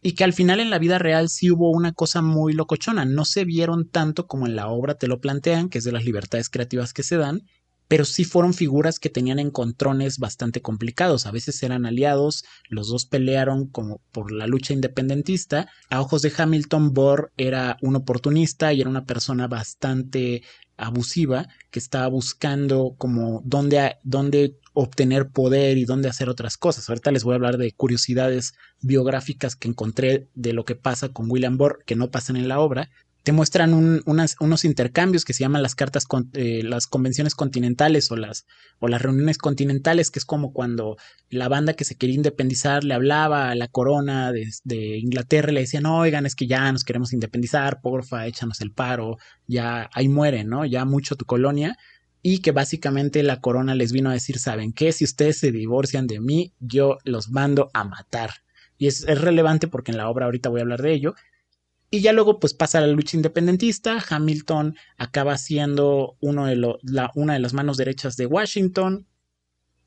[0.00, 3.26] Y que al final en la vida real sí hubo una cosa muy locochona, no
[3.26, 6.48] se vieron tanto como en la obra te lo plantean, que es de las libertades
[6.48, 7.42] creativas que se dan,
[7.88, 11.26] pero sí fueron figuras que tenían encontrones bastante complicados.
[11.26, 15.68] A veces eran aliados, los dos pelearon como por la lucha independentista.
[15.90, 20.42] A ojos de Hamilton, Bohr era un oportunista y era una persona bastante
[20.76, 26.88] abusiva que estaba buscando como dónde, dónde obtener poder y dónde hacer otras cosas.
[26.88, 31.30] Ahorita les voy a hablar de curiosidades biográficas que encontré de lo que pasa con
[31.30, 32.90] William Bohr que no pasan en la obra,
[33.24, 38.44] te muestran unos intercambios que se llaman las cartas, eh, las convenciones continentales o las,
[38.80, 40.98] reuniones continentales, que es como cuando
[41.30, 45.54] la banda que se quería independizar le hablaba a la corona de, de Inglaterra y
[45.54, 50.08] le decían, oigan, es que ya nos queremos independizar, porfa, échanos el paro, ya ahí
[50.08, 50.66] muere, ¿no?
[50.66, 51.78] Ya mucho tu colonia.
[52.20, 54.92] Y que básicamente la corona les vino a decir, ¿saben qué?
[54.92, 58.30] Si ustedes se divorcian de mí, yo los mando a matar.
[58.76, 61.14] y es, relevante porque en la obra ahorita voy a hablar de ello.
[61.90, 67.34] Y ya luego pues pasa la lucha independentista, Hamilton acaba siendo uno de la, una
[67.34, 69.06] de las manos derechas de Washington,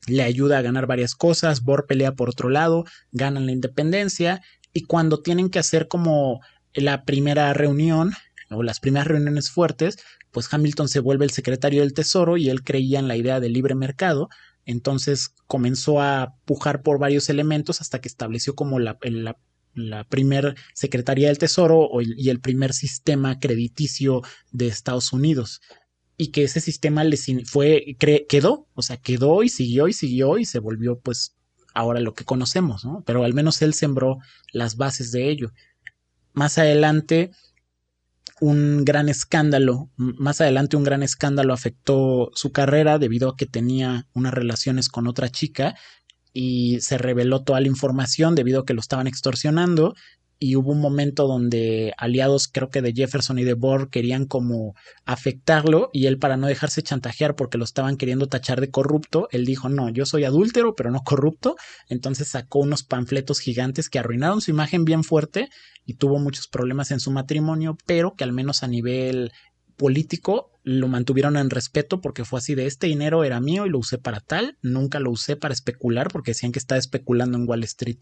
[0.06, 4.40] le ayuda a ganar varias cosas, Bohr pelea por otro lado, ganan la independencia
[4.72, 6.40] y cuando tienen que hacer como
[6.72, 8.12] la primera reunión
[8.50, 9.98] o las primeras reuniones fuertes,
[10.30, 13.52] pues Hamilton se vuelve el secretario del Tesoro y él creía en la idea del
[13.52, 14.28] libre mercado,
[14.64, 19.38] entonces comenzó a pujar por varios elementos hasta que estableció como la, la,
[19.78, 25.60] la primer Secretaría del Tesoro y el primer sistema crediticio de Estados Unidos.
[26.16, 27.96] Y que ese sistema les fue,
[28.28, 31.36] quedó, o sea, quedó y siguió y siguió y se volvió pues
[31.74, 33.04] ahora lo que conocemos, ¿no?
[33.06, 34.18] Pero al menos él sembró
[34.52, 35.52] las bases de ello.
[36.32, 37.30] Más adelante,
[38.40, 44.06] un gran escándalo, más adelante un gran escándalo afectó su carrera debido a que tenía
[44.12, 45.76] unas relaciones con otra chica
[46.32, 49.94] y se reveló toda la información debido a que lo estaban extorsionando
[50.38, 54.74] y hubo un momento donde aliados creo que de Jefferson y de Bohr querían como
[55.04, 59.44] afectarlo y él para no dejarse chantajear porque lo estaban queriendo tachar de corrupto, él
[59.44, 61.56] dijo no, yo soy adúltero pero no corrupto,
[61.88, 65.48] entonces sacó unos panfletos gigantes que arruinaron su imagen bien fuerte
[65.84, 69.32] y tuvo muchos problemas en su matrimonio, pero que al menos a nivel
[69.76, 73.78] político lo mantuvieron en respeto porque fue así de este dinero era mío y lo
[73.78, 77.64] usé para tal, nunca lo usé para especular porque decían que estaba especulando en Wall
[77.64, 78.00] Street.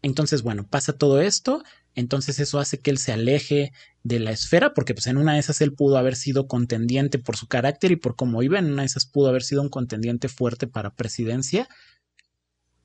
[0.00, 1.64] Entonces, bueno, pasa todo esto,
[1.96, 3.72] entonces eso hace que él se aleje
[4.04, 7.36] de la esfera, porque pues en una de esas él pudo haber sido contendiente por
[7.36, 10.28] su carácter y por cómo iba, en una de esas pudo haber sido un contendiente
[10.28, 11.68] fuerte para presidencia,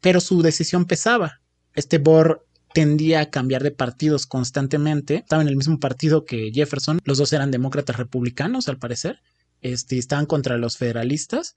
[0.02, 1.42] pero su decisión pesaba.
[1.76, 7.00] Este Bohr tendía a cambiar de partidos constantemente, estaba en el mismo partido que Jefferson,
[7.06, 9.22] los dos eran demócratas republicanos al parecer,
[9.62, 11.56] este, estaban contra los federalistas,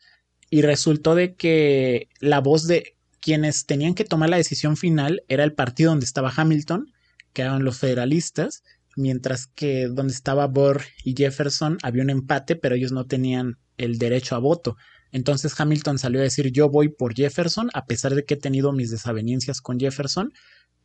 [0.51, 5.44] y resultó de que la voz de quienes tenían que tomar la decisión final era
[5.44, 6.92] el partido donde estaba Hamilton,
[7.33, 8.64] que eran los federalistas,
[8.96, 13.99] mientras que donde estaba Bohr y Jefferson había un empate, pero ellos no tenían el
[13.99, 14.77] derecho a voto.
[15.12, 18.73] Entonces Hamilton salió a decir yo voy por Jefferson, a pesar de que he tenido
[18.73, 20.33] mis desavenencias con Jefferson,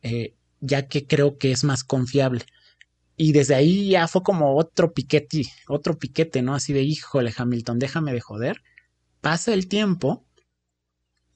[0.02, 2.44] eh, ya que creo que es más confiable.
[3.16, 6.54] Y desde ahí ya fue como otro piquete, otro piquete, ¿no?
[6.54, 8.62] Así de híjole, Hamilton, déjame de joder.
[9.20, 10.24] Pasa el tiempo,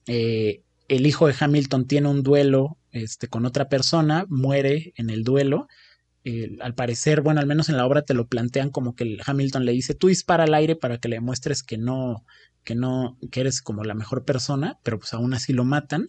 [0.07, 5.23] eh, el hijo de Hamilton tiene un duelo este, con otra persona, muere en el
[5.23, 5.67] duelo.
[6.61, 9.71] al parecer, bueno, al menos en la obra te lo plantean como que Hamilton le
[9.71, 12.25] dice, tú dispara al aire para que le muestres que no,
[12.63, 16.07] que no, que eres como la mejor persona, pero pues aún así lo matan.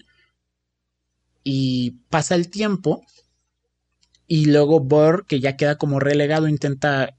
[1.45, 3.03] Y pasa el tiempo
[4.27, 7.17] y luego Bohr, que ya queda como relegado, intenta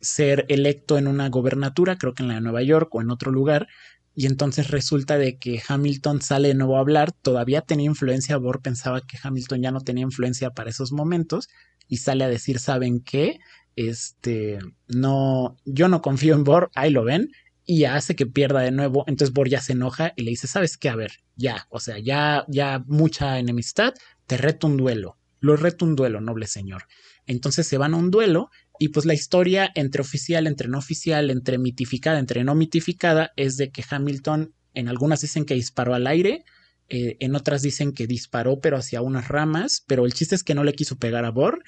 [0.00, 3.32] ser electo en una gobernatura, creo que en la de Nueva York o en otro
[3.32, 3.66] lugar,
[4.14, 8.62] y entonces resulta de que Hamilton sale de nuevo a hablar, todavía tenía influencia, Bohr
[8.62, 11.48] pensaba que Hamilton ya no tenía influencia para esos momentos
[11.88, 13.40] y sale a decir, ¿saben qué?
[13.74, 17.30] Este, no, yo no confío en Bohr, ahí lo ven,
[17.66, 20.76] y hace que pierda de nuevo, entonces Bohr ya se enoja y le dice, ¿sabes
[20.76, 20.88] qué?
[20.88, 23.94] A ver, ya, o sea, ya, ya mucha enemistad,
[24.26, 26.84] te reto un duelo, lo reto un duelo, noble señor.
[27.26, 31.30] Entonces se van a un duelo y pues la historia entre oficial, entre no oficial,
[31.30, 36.06] entre mitificada, entre no mitificada, es de que Hamilton, en algunas dicen que disparó al
[36.06, 36.44] aire,
[36.90, 40.54] eh, en otras dicen que disparó pero hacia unas ramas, pero el chiste es que
[40.54, 41.62] no le quiso pegar a Bor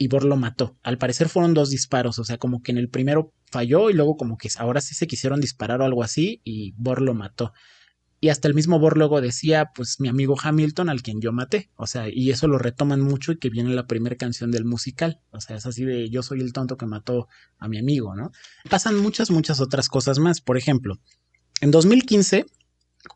[0.00, 0.78] y Bor lo mató.
[0.82, 4.16] Al parecer fueron dos disparos, o sea, como que en el primero falló y luego
[4.16, 7.52] como que ahora sí se quisieron disparar o algo así y Bor lo mató.
[8.18, 11.70] Y hasta el mismo Bohr luego decía, pues mi amigo Hamilton al quien yo maté.
[11.76, 15.20] O sea, y eso lo retoman mucho y que viene la primera canción del musical.
[15.32, 18.32] O sea, es así de yo soy el tonto que mató a mi amigo, ¿no?
[18.70, 20.40] Pasan muchas, muchas otras cosas más.
[20.40, 20.98] Por ejemplo,
[21.60, 22.46] en 2015,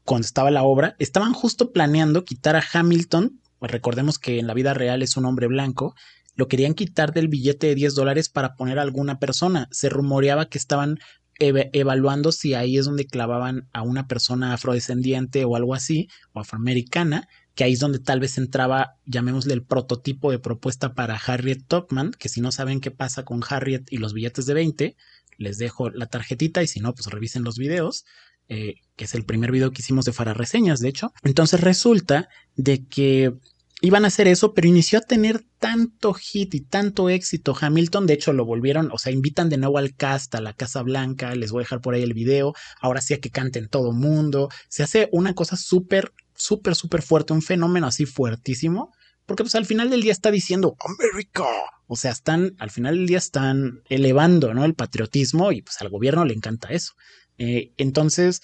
[0.05, 3.41] cuando estaba la obra, estaban justo planeando quitar a Hamilton.
[3.59, 5.95] Pues recordemos que en la vida real es un hombre blanco.
[6.35, 9.69] Lo querían quitar del billete de 10 dólares para poner a alguna persona.
[9.71, 10.99] Se rumoreaba que estaban
[11.39, 17.29] evaluando si ahí es donde clavaban a una persona afrodescendiente o algo así, o afroamericana,
[17.55, 22.13] que ahí es donde tal vez entraba, llamémosle el prototipo de propuesta para Harriet Topman,
[22.13, 24.97] que si no saben qué pasa con Harriet y los billetes de 20,
[25.39, 28.05] les dejo la tarjetita y si no, pues revisen los videos.
[28.49, 31.15] Eh, que es el primer video que hicimos de Fara Reseñas, de hecho.
[31.23, 33.33] Entonces resulta de que
[33.81, 38.15] iban a hacer eso, pero inició a tener tanto hit y tanto éxito Hamilton, de
[38.15, 41.51] hecho lo volvieron, o sea, invitan de nuevo al cast a la Casa Blanca, les
[41.51, 44.83] voy a dejar por ahí el video, ahora sí a que canten todo mundo, se
[44.83, 48.93] hace una cosa súper, súper, súper fuerte, un fenómeno así fuertísimo,
[49.27, 51.45] porque pues al final del día está diciendo América,
[51.87, 54.65] o sea, están, al final del día están elevando, ¿no?
[54.65, 56.95] El patriotismo y pues al gobierno le encanta eso.
[57.39, 58.43] Eh, entonces,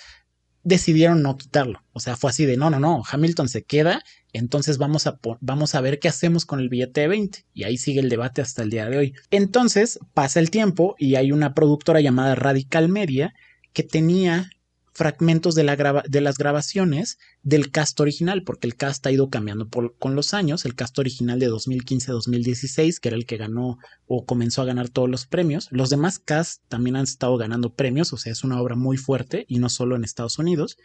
[0.62, 1.82] decidieron no quitarlo.
[1.92, 4.02] O sea, fue así de, no, no, no, Hamilton se queda,
[4.32, 7.46] entonces vamos a, vamos a ver qué hacemos con el billete de 20.
[7.54, 9.14] Y ahí sigue el debate hasta el día de hoy.
[9.30, 13.34] Entonces pasa el tiempo y hay una productora llamada Radical Media
[13.72, 14.50] que tenía
[14.92, 15.76] fragmentos de, la
[16.08, 20.64] de, las grabaciones del cast original, porque el cast ha ido cambiando con los años.
[20.64, 25.08] El cast original de 2015-2016, que era el que ganó o comenzó a ganar todos
[25.08, 25.68] los premios.
[25.70, 29.44] Los demás cast también han estado ganando premios, o sea, es una obra muy fuerte
[29.48, 30.76] y no solo en Estados Unidos.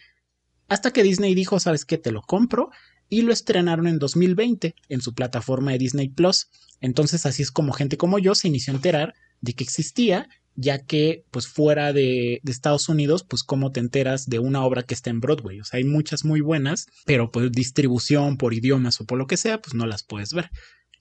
[0.68, 1.98] Hasta que Disney dijo, ¿sabes qué?
[1.98, 2.70] Te lo compro.
[3.08, 6.50] Y lo estrenaron en 2020 en su plataforma de Disney Plus.
[6.82, 10.80] Entonces así es como gente como yo se inició a enterar de que existía ya
[10.80, 15.10] que pues fuera de, Estados Unidos, pues cómo te enteras de una obra que está
[15.10, 15.60] en Broadway.
[15.60, 19.38] O sea, hay muchas muy buenas, pero pues distribución por idiomas o por lo que
[19.38, 20.50] sea, pues no las puedes ver.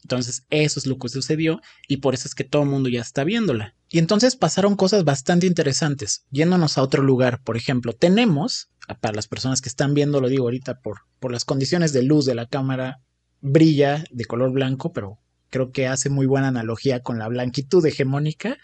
[0.03, 3.01] Entonces, eso es lo que sucedió y por eso es que todo el mundo ya
[3.01, 3.75] está viéndola.
[3.89, 7.41] Y entonces pasaron cosas bastante interesantes, yéndonos a otro lugar.
[7.43, 8.69] Por ejemplo, tenemos,
[9.01, 12.27] para las personas que están viendo, lo digo ahorita por, por las condiciones de luz
[12.27, 13.01] de la cámara,
[13.41, 18.59] brilla de color blanco, pero creo que hace muy buena analogía con la blanquitud hegemónica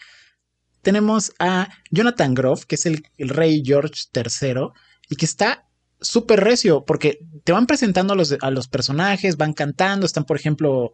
[0.82, 4.68] tenemos a Jonathan Groff, que es el, rey George III,
[5.08, 5.66] y que está
[6.00, 10.92] súper recio, porque te van presentando a los, personajes, van cantando, están, por ejemplo,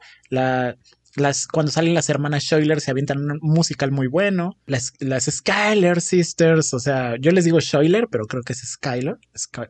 [1.52, 4.92] cuando salen las hermanas Schuyler se avientan un musical muy bueno, las,
[5.30, 9.16] Skyler Sisters, o sea, yo les digo Schuyler, pero creo que es Skyler,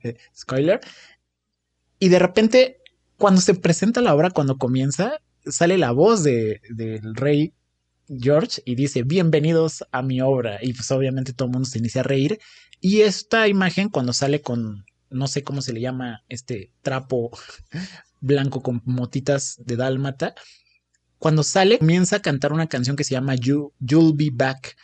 [0.03, 0.81] eh, Skyler,
[1.99, 2.79] y de repente,
[3.17, 7.55] cuando se presenta la obra, cuando comienza, sale la voz del de, rey
[8.09, 10.59] George y dice, bienvenidos a mi obra.
[10.63, 12.39] Y pues obviamente todo el mundo se inicia a reír.
[12.81, 17.31] Y esta imagen cuando sale con, no sé cómo se le llama, este trapo
[18.21, 20.35] blanco con motitas de dálmata,
[21.19, 24.77] cuando sale comienza a cantar una canción que se llama you, You'll Be Back,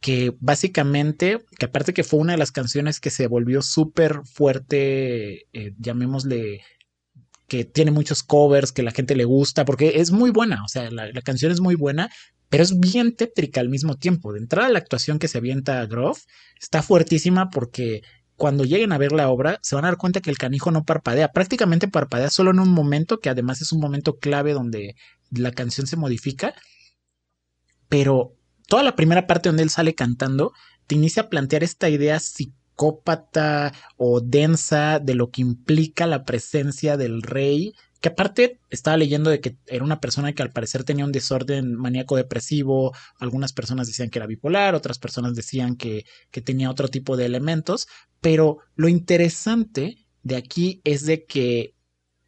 [0.00, 5.46] que básicamente, que aparte que fue una de las canciones que se volvió súper fuerte,
[5.52, 6.62] eh, llamémosle
[7.46, 10.90] que tiene muchos covers, que la gente le gusta, porque es muy buena, o sea,
[10.90, 12.10] la, la, canción es muy buena,
[12.48, 14.32] pero es bien tétrica al mismo tiempo.
[14.32, 16.24] De entrada, la actuación que se avienta a Groff
[16.60, 18.02] está fuertísima porque
[18.36, 20.84] cuando lleguen a ver la obra se van a dar cuenta que el canijo no
[20.84, 24.94] parpadea, prácticamente parpadea solo en un momento que además es un momento clave donde
[25.30, 26.54] la canción se modifica,
[27.88, 28.36] pero
[28.68, 30.52] toda la primera parte donde él sale cantando
[30.86, 36.96] te inicia a plantear esta idea psicópata o densa de lo que implica la presencia
[36.96, 37.72] del rey
[38.06, 41.74] que aparte estaba leyendo de que era una persona que al parecer tenía un desorden
[41.74, 46.86] maníaco depresivo, algunas personas decían que era bipolar, otras personas decían que, que tenía otro
[46.86, 47.88] tipo de elementos,
[48.20, 51.74] pero lo interesante de aquí es de que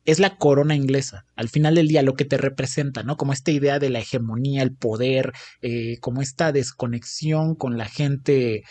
[0.04, 1.26] es la corona inglesa.
[1.36, 3.16] Al final del día, lo que te representa, ¿no?
[3.16, 8.64] Como esta idea de la hegemonía, el poder, eh, como esta desconexión con la gente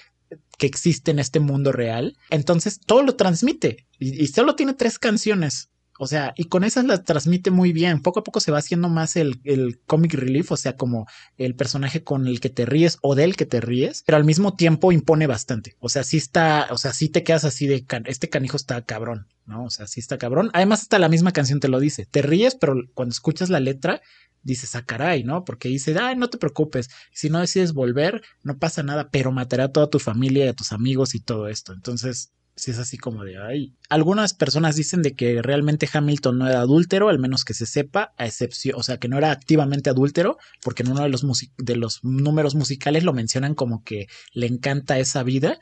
[0.57, 2.17] que existe en este mundo real.
[2.31, 3.87] Entonces, todo lo transmite.
[3.97, 5.69] y solo tiene tres canciones.
[5.99, 8.01] O sea, y con esas las transmite muy bien.
[8.01, 11.55] Poco a poco se va haciendo más el, el comic relief, o sea, como el
[11.55, 14.91] personaje con el que te ríes o del que te ríes, pero al mismo tiempo
[14.91, 15.75] impone bastante.
[15.79, 19.27] O sea, sí está, o sea, sí te quedas así de, este canijo está cabrón,
[19.45, 19.65] ¿no?
[19.65, 20.49] O sea, sí está cabrón.
[20.53, 22.05] Además, hasta la misma canción te lo dice.
[22.05, 24.01] Te ríes, pero cuando escuchas la letra,
[24.43, 25.43] dices, ah, caray, ¿no?
[25.43, 29.65] Porque dice, ay, no te preocupes, si no decides volver, no pasa nada, pero matará
[29.65, 31.73] a toda tu familia y a tus amigos y todo esto.
[31.73, 33.75] Entonces, si es así como de ay.
[33.87, 38.13] Algunas personas dicen de que realmente Hamilton no era adúltero, al menos que se sepa,
[38.17, 41.23] a excepción, o sea, que no era activamente adúltero, porque en uno de los,
[41.57, 45.59] de los números musicales lo mencionan como que le encanta esa vida,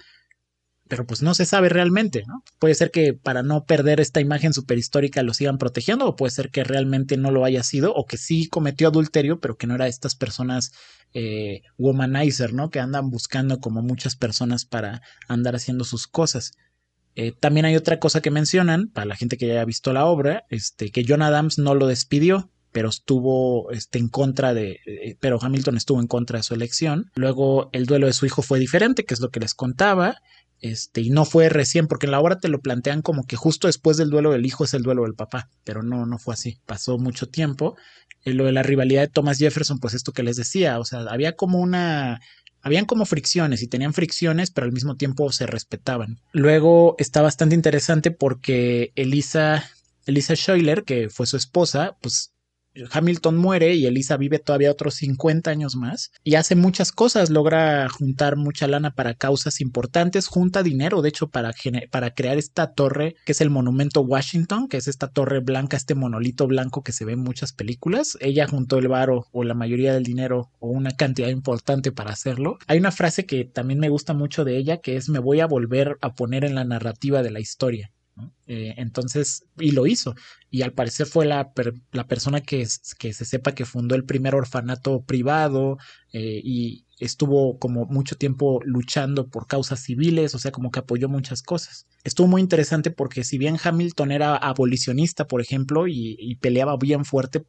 [0.88, 2.44] pero pues no se sabe realmente, ¿no?
[2.60, 6.50] Puede ser que para no perder esta imagen superhistórica lo sigan protegiendo, o puede ser
[6.50, 9.88] que realmente no lo haya sido, o que sí cometió adulterio, pero que no era
[9.88, 10.72] estas personas
[11.14, 12.70] eh, womanizer, ¿no?
[12.70, 16.52] Que andan buscando como muchas personas para andar haciendo sus cosas.
[17.16, 20.06] Eh, también hay otra cosa que mencionan, para la gente que ya haya visto la
[20.06, 25.16] obra, este, que John Adams no lo despidió, pero estuvo este, en contra de, eh,
[25.22, 27.10] pero Hamilton estuvo en contra de su elección.
[27.16, 30.18] Luego el duelo de su hijo fue diferente, que es lo que les contaba,
[30.60, 33.68] este, y no fue recién, porque en la obra te lo plantean como que justo
[33.68, 36.60] después del duelo del hijo es el duelo del papá, pero no, no fue así,
[36.66, 37.78] pasó mucho tiempo.
[38.26, 41.02] Y lo de la rivalidad de Thomas Jefferson, pues esto que les decía, o sea,
[41.10, 42.20] había como una
[42.66, 46.20] habían como fricciones y tenían fricciones, pero al mismo tiempo se respetaban.
[46.34, 49.64] Luego está bastante interesante porque Elisa,
[50.08, 52.34] Elisa Schuyler, que fue su esposa, pues
[52.92, 57.88] Hamilton muere y Elisa vive todavía otros 50 años más y hace muchas cosas, logra
[57.90, 61.54] juntar mucha lana para causas importantes, junta dinero, de hecho, para,
[61.92, 65.96] para crear esta torre que es el monumento Washington, que es esta torre blanca, este
[65.96, 68.18] monolito blanco que se ve en muchas películas.
[68.22, 72.58] Ella juntó el varo o la mayoría del dinero o una cantidad importante para hacerlo.
[72.68, 75.48] Hay una frase que también me gusta mucho de ella que es me voy a
[75.48, 77.92] volver a poner en la narrativa de la historia.
[78.48, 80.16] Eh, entonces, y lo hizo.
[80.50, 81.52] Y al parecer fue la,
[81.92, 82.66] la persona que,
[82.98, 85.78] que, se sepa que fundó el primer orfanato privado
[86.14, 91.10] eh, y estuvo como mucho tiempo luchando por causas civiles, o sea, como que apoyó
[91.10, 91.88] muchas cosas.
[92.04, 97.04] Estuvo muy interesante porque si bien Hamilton era abolicionista, por ejemplo, y, y peleaba bien
[97.04, 97.46] fuerte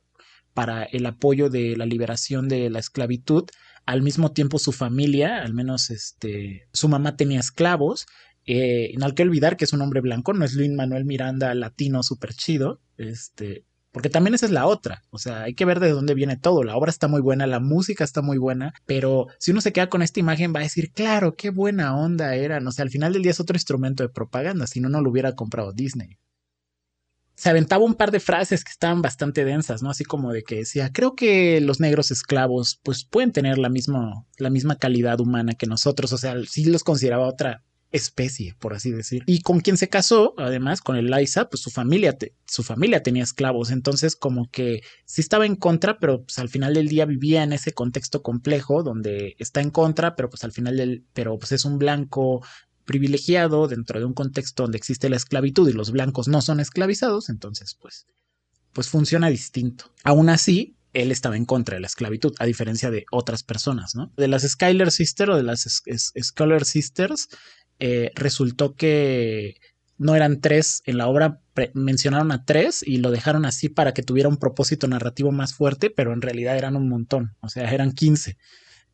[0.53, 3.45] para el apoyo de la liberación de la esclavitud,
[3.87, 8.07] al mismo tiempo su familia, al menos este, su mamá tenía esclavos
[8.47, 11.53] eh, no hay que olvidar que es un hombre blanco, no es Luis Manuel Miranda
[11.55, 15.81] latino súper chido, este, porque también esa es la otra, o sea, hay que ver
[15.81, 19.27] de dónde viene todo, la obra está muy buena, la música está muy buena, pero
[19.39, 22.59] si uno se queda con esta imagen va a decir, claro, qué buena onda era,
[22.65, 25.11] o sea, al final del día es otro instrumento de propaganda, si no, no lo
[25.11, 26.19] hubiera comprado Disney.
[27.35, 29.91] Se aventaba un par de frases que estaban bastante densas, ¿no?
[29.91, 34.25] Así como de que decía, creo que los negros esclavos pues pueden tener la misma,
[34.39, 37.63] la misma calidad humana que nosotros, o sea, sí los consideraba otra,
[37.97, 39.23] especie, por así decir.
[39.27, 42.17] Y con quien se casó, además, con Eliza, pues su familia,
[42.47, 46.75] su familia tenía esclavos, entonces como que sí estaba en contra, pero pues al final
[46.75, 50.77] del día vivía en ese contexto complejo donde está en contra, pero pues al final
[50.77, 52.45] del, pero pues es un blanco
[52.85, 57.29] privilegiado dentro de un contexto donde existe la esclavitud y los blancos no son esclavizados,
[57.29, 58.07] entonces pues
[58.77, 59.91] pues funciona distinto.
[60.05, 64.13] Aún así, él estaba en contra de la esclavitud, a diferencia de otras personas, ¿no?
[64.19, 65.83] De las Skyler Sisters o de las
[66.23, 67.29] Scholar Sisters,
[67.79, 69.57] eh, resultó que
[69.99, 71.41] no eran tres en la obra,
[71.75, 75.91] mencionaron a tres y lo dejaron así para que tuviera un propósito narrativo más fuerte,
[75.91, 78.37] pero en realidad eran un montón, o sea, eran 15.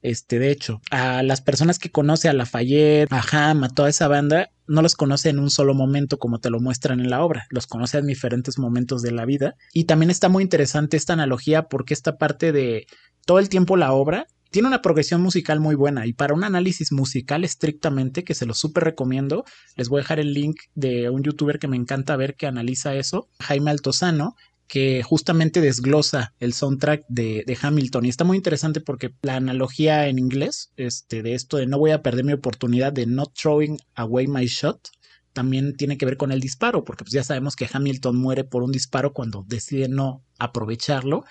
[0.03, 4.09] Este, de hecho, a las personas que conoce a Lafayette, a Ham, a toda esa
[4.09, 7.47] banda, no los conoce en un solo momento como te lo muestran en la obra,
[7.51, 9.55] los conoce en diferentes momentos de la vida.
[9.73, 12.87] Y también está muy interesante esta analogía porque esta parte de
[13.25, 16.93] todo el tiempo la obra tiene una progresión musical muy buena y para un análisis
[16.93, 19.45] musical estrictamente, que se lo súper recomiendo,
[19.77, 22.95] les voy a dejar el link de un youtuber que me encanta ver que analiza
[22.95, 24.37] eso, Jaime Altozano,
[24.69, 28.05] que justamente desglosa el soundtrack de, de, Hamilton.
[28.05, 31.91] Y está muy interesante porque la analogía en inglés este, de esto de no voy
[31.91, 34.89] a perder mi oportunidad de not throwing away my shot
[35.33, 38.63] también tiene que ver con el disparo porque pues ya sabemos que Hamilton muere por
[38.63, 41.25] un disparo cuando decide no aprovecharlo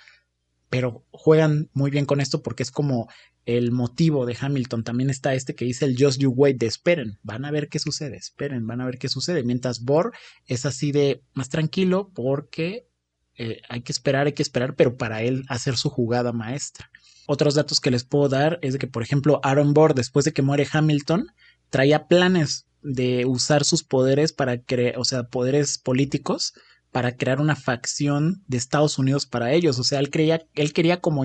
[0.72, 3.10] pero juegan muy bien con esto porque es como
[3.46, 4.86] el motivo de Hamilton.
[4.86, 7.78] También está este que dice el Just You Wait de esperen, van a ver qué
[7.78, 9.44] sucede, esperen, van a ver qué sucede.
[9.44, 10.14] Mientras Bor
[10.48, 12.88] es así de más tranquilo porque
[13.36, 16.90] eh, hay que esperar, hay que esperar, pero para él hacer su jugada maestra.
[17.28, 20.32] Otros datos que les puedo dar es de que, por ejemplo, Aaron Bor, después de
[20.32, 21.28] que muere Hamilton,
[21.70, 26.54] traía planes de usar sus poderes para crear, o sea, poderes políticos
[26.92, 29.80] para crear una facción de Estados Unidos para ellos.
[29.80, 31.24] O sea, él creía, él quería como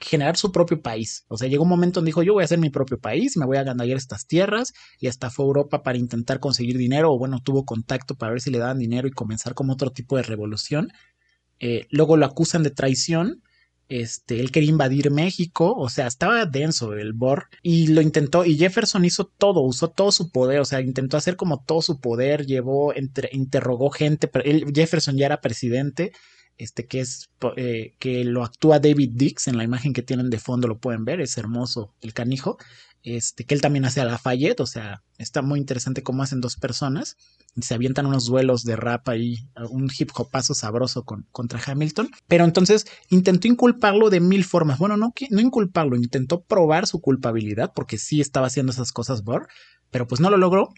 [0.00, 1.24] generar su propio país.
[1.28, 3.46] O sea, llegó un momento donde dijo, yo voy a hacer mi propio país, me
[3.46, 7.18] voy a ganar estas tierras y hasta fue a Europa para intentar conseguir dinero o
[7.18, 10.24] bueno, tuvo contacto para ver si le daban dinero y comenzar como otro tipo de
[10.24, 10.90] revolución.
[11.60, 13.42] Eh, luego lo acusan de traición
[14.00, 18.56] este, él quería invadir México, o sea, estaba denso el Bor y lo intentó y
[18.56, 22.44] Jefferson hizo todo, usó todo su poder, o sea, intentó hacer como todo su poder,
[22.44, 26.12] llevó, entre, interrogó gente, pero él, Jefferson ya era presidente,
[26.58, 30.38] este que es eh, que lo actúa David Dix en la imagen que tienen de
[30.40, 32.58] fondo lo pueden ver, es hermoso el canijo
[33.04, 36.56] este, que él también hace a Lafayette, o sea, está muy interesante cómo hacen dos
[36.56, 37.16] personas,
[37.54, 42.08] y se avientan unos duelos de rap ahí, un hip hopazo sabroso con, contra Hamilton,
[42.26, 47.72] pero entonces intentó inculparlo de mil formas, bueno, no, no inculparlo, intentó probar su culpabilidad,
[47.74, 49.48] porque sí estaba haciendo esas cosas Bor,
[49.90, 50.70] pero pues no lo logró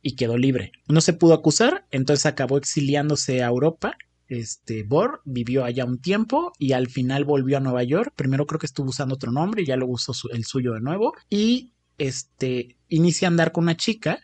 [0.00, 0.72] y quedó libre.
[0.88, 3.96] No se pudo acusar, entonces acabó exiliándose a Europa
[4.28, 8.12] este Bor vivió allá un tiempo y al final volvió a Nueva York.
[8.16, 11.14] Primero creo que estuvo usando otro nombre y ya lo usó el suyo de nuevo.
[11.28, 14.20] Y este, inicia a andar con una chica,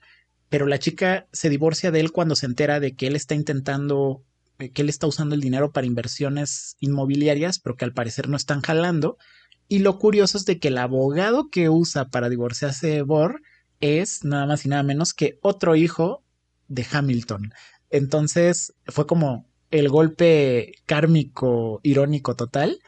[0.48, 4.24] pero la chica se divorcia de él cuando se entera de que él está intentando,
[4.58, 8.60] que él está usando el dinero para inversiones inmobiliarias, pero que al parecer no están
[8.60, 9.16] jalando.
[9.68, 13.42] Y lo curioso es de que el abogado que usa para divorciarse de Bor
[13.80, 16.24] es nada más y nada menos que otro hijo
[16.68, 17.54] de Hamilton.
[17.90, 22.80] Entonces fue como el golpe kármico irónico total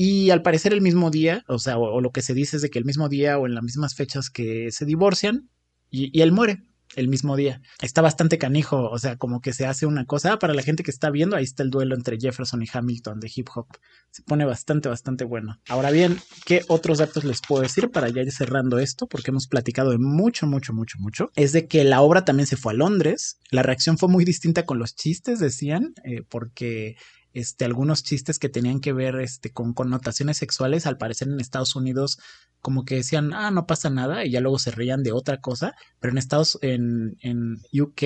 [0.00, 2.70] y al parecer el mismo día, o sea, o, lo que se dice es de
[2.70, 5.50] que el mismo día o en las mismas fechas que se divorcian,
[5.90, 6.62] y, él muere.
[6.94, 7.60] el mismo día.
[7.82, 10.38] Está bastante canijo, o sea, como que se hace una cosa.
[10.38, 13.30] para la gente que está viendo, ahí está el duelo entre Jefferson y Hamilton de
[13.34, 13.66] hip hop.
[14.12, 15.60] Se pone bastante, bastante bueno.
[15.68, 19.08] Ahora bien, ¿qué otros datos les puedo decir para ya ir cerrando esto?
[19.08, 21.32] Porque hemos platicado de mucho, mucho, mucho, mucho.
[21.34, 23.40] Es de que la obra también se fue a Londres.
[23.50, 26.96] La reacción fue muy distinta con los chistes, decían, eh, porque
[27.34, 31.76] este, algunos chistes que tenían que ver este, con connotaciones sexuales, al parecer en Estados
[31.76, 32.18] Unidos
[32.60, 35.74] como que decían, ah, no pasa nada, y ya luego se reían de otra cosa,
[36.00, 38.02] pero en Estados, en, en UK,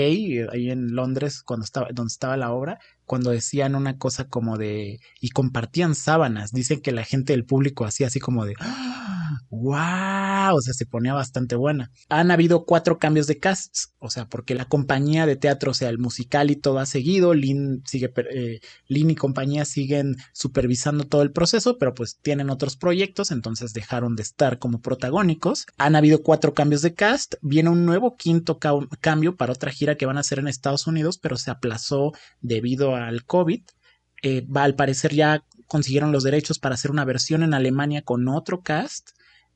[0.53, 5.01] ahí en Londres, cuando estaba, donde estaba la obra, cuando decían una cosa como de,
[5.21, 8.55] y compartían sábanas, dicen que la gente del público hacía así como de,
[9.53, 11.93] wow, o sea, se ponía bastante buena.
[12.09, 15.91] Han habido cuatro cambios de casts, o sea, porque la compañía de teatro, o sea,
[15.91, 21.21] el musical y todo ha seguido, Lin sigue, eh, Lin y compañía siguen supervisando todo
[21.21, 25.67] el proceso, pero pues tienen otros proyectos, entonces dejaron de estar como protagónicos.
[25.77, 30.07] Han habido cuatro cambios de cast, viene un nuevo quinto cambio para otra gira que
[30.07, 33.61] van a hacer en Estados Unidos, pero se aplazó debido al COVID.
[34.23, 38.63] Eh, al parecer ya consiguieron los derechos para hacer una versión en Alemania con otro
[38.63, 39.11] cast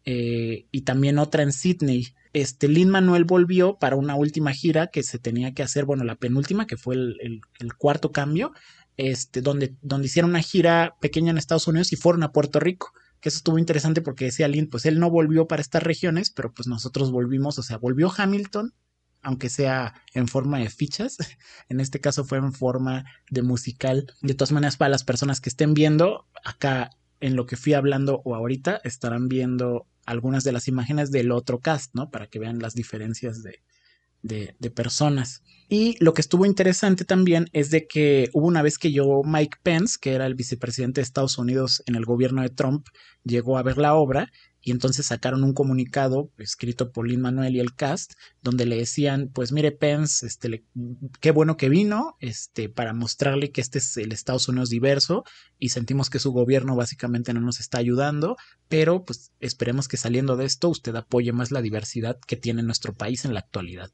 [0.08, 2.14] eh, y también otra en Sydney.
[2.32, 6.14] Este Lin Manuel volvió para una última gira que se tenía que hacer, bueno, la
[6.14, 7.42] penúltima, que fue el,
[7.76, 8.52] cuarto cambio,
[8.96, 12.92] este, donde, donde hicieron una gira pequeña en Estados Unidos y fueron a Puerto Rico.
[13.20, 16.54] Que eso estuvo interesante porque decía Lin, pues él no volvió para estas regiones, pero
[16.54, 18.74] pues nosotros volvimos, o sea, volvió Hamilton,
[19.22, 21.16] aunque sea en forma de fichas.
[21.68, 24.06] En este caso fue en forma de musical.
[24.22, 28.22] De todas maneras, para las personas que estén viendo, acá en lo que fui hablando
[28.24, 32.10] o ahorita estarán viendo algunas de las imágenes del otro cast, ¿no?
[32.10, 33.60] Para que vean las diferencias de,
[34.22, 35.42] de, personas.
[35.68, 39.58] Y lo que estuvo interesante también es de que hubo una vez que yo, Mike
[39.62, 42.88] Pence, que era el vicepresidente de Estados Unidos en el gobierno de Trump,
[43.24, 44.30] llegó a ver la obra
[44.66, 49.30] y entonces sacaron un comunicado escrito por Lin Manuel y el cast donde le decían
[49.32, 50.64] pues mire Pence este
[51.20, 55.22] qué bueno que vino este para mostrarle que este es el Estados Unidos diverso
[55.60, 58.36] y sentimos que su gobierno básicamente no nos está ayudando
[58.66, 62.92] pero pues esperemos que saliendo de esto usted apoye más la diversidad que tiene nuestro
[62.92, 63.92] país en la actualidad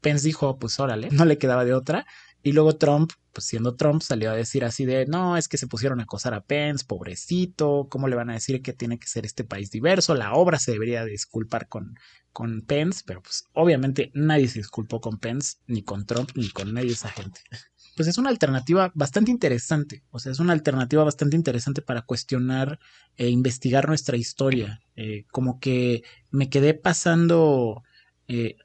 [0.00, 2.06] Pence dijo, pues órale, no le quedaba de otra.
[2.48, 5.66] Y luego Trump, pues siendo Trump, salió a decir así de, no, es que se
[5.66, 9.26] pusieron a acosar a Pence, pobrecito, ¿cómo le van a decir que tiene que ser
[9.26, 10.14] este país diverso?
[10.14, 11.98] La obra se debería disculpar con,
[12.32, 16.72] con Pence, pero pues obviamente nadie se disculpó con Pence, ni con Trump, ni con
[16.72, 17.42] nadie de esa gente.
[17.94, 22.78] Pues es una alternativa bastante interesante, o sea, es una alternativa bastante interesante para cuestionar
[23.18, 24.80] e investigar nuestra historia.
[24.96, 27.82] Eh, como que me quedé pasando...
[28.26, 28.56] Eh,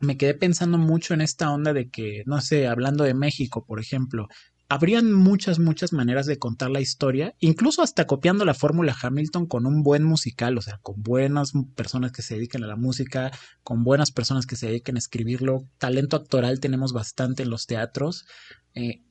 [0.00, 3.80] me quedé pensando mucho en esta onda de que, no sé, hablando de México, por
[3.80, 4.28] ejemplo,
[4.68, 9.66] habrían muchas, muchas maneras de contar la historia, incluso hasta copiando la fórmula Hamilton con
[9.66, 13.30] un buen musical, o sea, con buenas personas que se dediquen a la música,
[13.62, 15.68] con buenas personas que se dediquen a escribirlo.
[15.78, 18.26] Talento actoral tenemos bastante en los teatros.
[18.74, 19.02] Eh,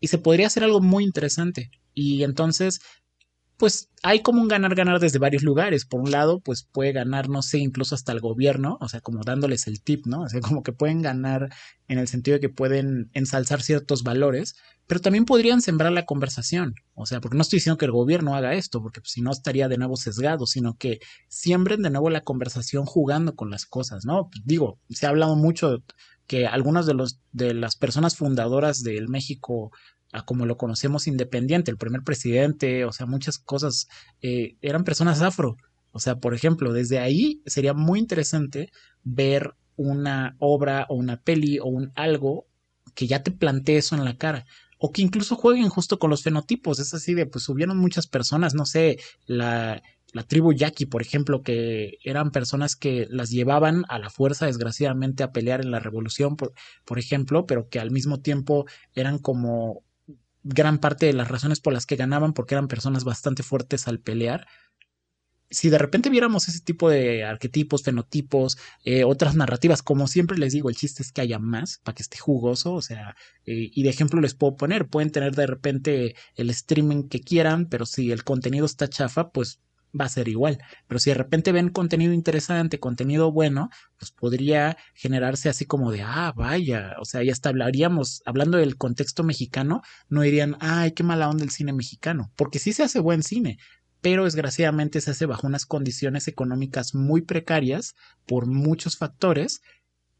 [0.00, 1.70] y se podría hacer algo muy interesante.
[1.92, 2.80] Y entonces
[3.56, 5.84] pues hay como un ganar-ganar desde varios lugares.
[5.84, 9.22] Por un lado, pues puede ganar, no sé, incluso hasta el gobierno, o sea, como
[9.22, 10.22] dándoles el tip, ¿no?
[10.22, 11.50] O sea, como que pueden ganar
[11.88, 16.74] en el sentido de que pueden ensalzar ciertos valores, pero también podrían sembrar la conversación.
[16.94, 19.30] O sea, porque no estoy diciendo que el gobierno haga esto, porque pues, si no
[19.30, 20.98] estaría de nuevo sesgado, sino que
[21.28, 24.28] siembren de nuevo la conversación jugando con las cosas, ¿no?
[24.44, 25.82] Digo, se ha hablado mucho
[26.26, 29.70] que algunas de los de las personas fundadoras del México
[30.14, 33.88] a como lo conocemos independiente, el primer presidente, o sea, muchas cosas,
[34.22, 35.56] eh, eran personas afro.
[35.90, 38.70] O sea, por ejemplo, desde ahí sería muy interesante
[39.02, 42.46] ver una obra o una peli o un algo
[42.94, 44.46] que ya te plantee eso en la cara.
[44.78, 46.78] O que incluso jueguen justo con los fenotipos.
[46.78, 51.42] Es así de, pues hubieron muchas personas, no sé, la, la tribu yaqui, por ejemplo,
[51.42, 56.36] que eran personas que las llevaban a la fuerza, desgraciadamente, a pelear en la revolución,
[56.36, 56.52] por,
[56.84, 59.82] por ejemplo, pero que al mismo tiempo eran como
[60.44, 63.98] gran parte de las razones por las que ganaban, porque eran personas bastante fuertes al
[63.98, 64.46] pelear.
[65.50, 70.52] Si de repente viéramos ese tipo de arquetipos, fenotipos, eh, otras narrativas, como siempre les
[70.52, 73.16] digo, el chiste es que haya más para que esté jugoso, o sea,
[73.46, 77.66] eh, y de ejemplo les puedo poner, pueden tener de repente el streaming que quieran,
[77.68, 79.60] pero si el contenido está chafa, pues
[79.98, 80.58] va a ser igual.
[80.86, 86.02] Pero si de repente ven contenido interesante, contenido bueno, pues podría generarse así como de,
[86.02, 91.02] ah, vaya, o sea, ya hasta hablaríamos, hablando del contexto mexicano, no dirían, ay, qué
[91.02, 93.58] mala onda el cine mexicano, porque sí se hace buen cine,
[94.00, 97.94] pero desgraciadamente se hace bajo unas condiciones económicas muy precarias
[98.26, 99.62] por muchos factores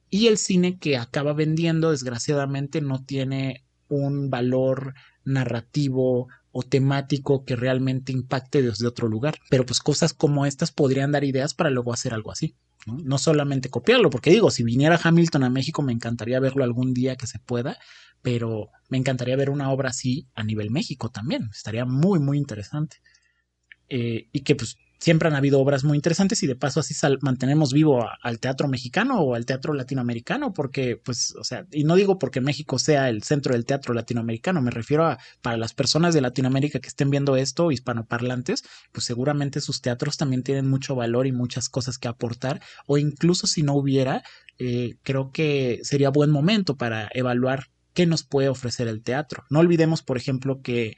[0.08, 4.94] y el cine que acaba vendiendo desgraciadamente no tiene un valor
[5.24, 9.34] narrativo o temático que realmente impacte desde otro lugar.
[9.50, 12.54] Pero pues cosas como estas podrían dar ideas para luego hacer algo así.
[12.86, 13.18] ¿no?
[13.18, 17.26] solamente copiarlo, porque digo, si viniera Hamilton a México me encantaría verlo algún día que
[17.26, 17.78] se pueda,
[18.20, 21.48] pero me encantaría ver una obra así a nivel México también.
[21.50, 22.98] Estaría muy, muy interesante.
[23.88, 27.72] Eh, y que pues siempre han habido obras muy interesantes y de paso así mantenemos
[27.72, 32.18] vivo al teatro mexicano o al teatro latinoamericano, porque pues, o sea, y no digo
[32.18, 36.20] porque México sea el centro del teatro latinoamericano, me refiero a para las personas de
[36.20, 41.32] Latinoamérica que estén viendo esto, hispanoparlantes, pues seguramente sus teatros también tienen mucho valor y
[41.32, 44.22] muchas cosas que aportar, o incluso si no hubiera,
[44.58, 49.44] eh, creo que sería buen momento para evaluar qué nos puede ofrecer el teatro.
[49.50, 50.96] No olvidemos, por ejemplo, que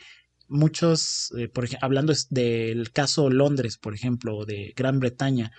[0.48, 5.52] muchos, eh, hablando del caso Londres, por ejemplo, de Gran Bretaña,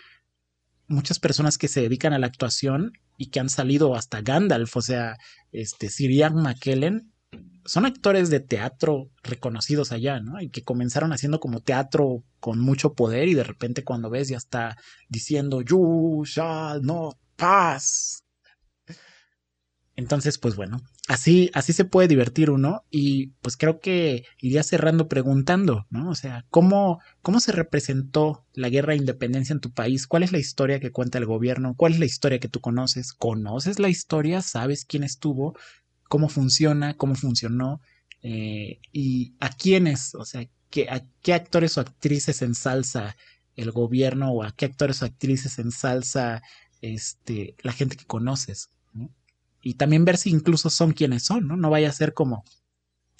[0.87, 4.81] muchas personas que se dedican a la actuación y que han salido hasta Gandalf, o
[4.81, 5.17] sea,
[5.51, 7.11] este, Sir Ian McKellen,
[7.65, 10.39] son actores de teatro reconocidos allá, ¿no?
[10.41, 14.37] Y que comenzaron haciendo como teatro con mucho poder y de repente cuando ves ya
[14.37, 14.77] está
[15.09, 18.23] diciendo, You shall not pass.
[19.97, 25.07] Entonces, pues bueno, así, así se puede divertir uno y pues creo que iría cerrando
[25.07, 26.09] preguntando, ¿no?
[26.09, 30.05] O sea, ¿cómo, ¿cómo se representó la guerra de independencia en tu país?
[30.05, 31.75] ¿Cuál es la historia que cuenta el gobierno?
[31.75, 33.13] ¿Cuál es la historia que tú conoces?
[33.13, 34.41] ¿Conoces la historia?
[34.41, 35.57] ¿Sabes quién estuvo?
[36.09, 36.95] ¿Cómo funciona?
[36.97, 37.81] ¿Cómo funcionó?
[38.21, 40.13] Eh, ¿Y a quiénes?
[40.15, 43.15] O sea, ¿qué, ¿a qué actores o actrices ensalza
[43.55, 46.41] el gobierno o a qué actores o actrices ensalza
[46.81, 48.71] este, la gente que conoces?
[49.67, 51.57] Y también ver si incluso son quienes son, ¿no?
[51.57, 52.45] No vaya a ser como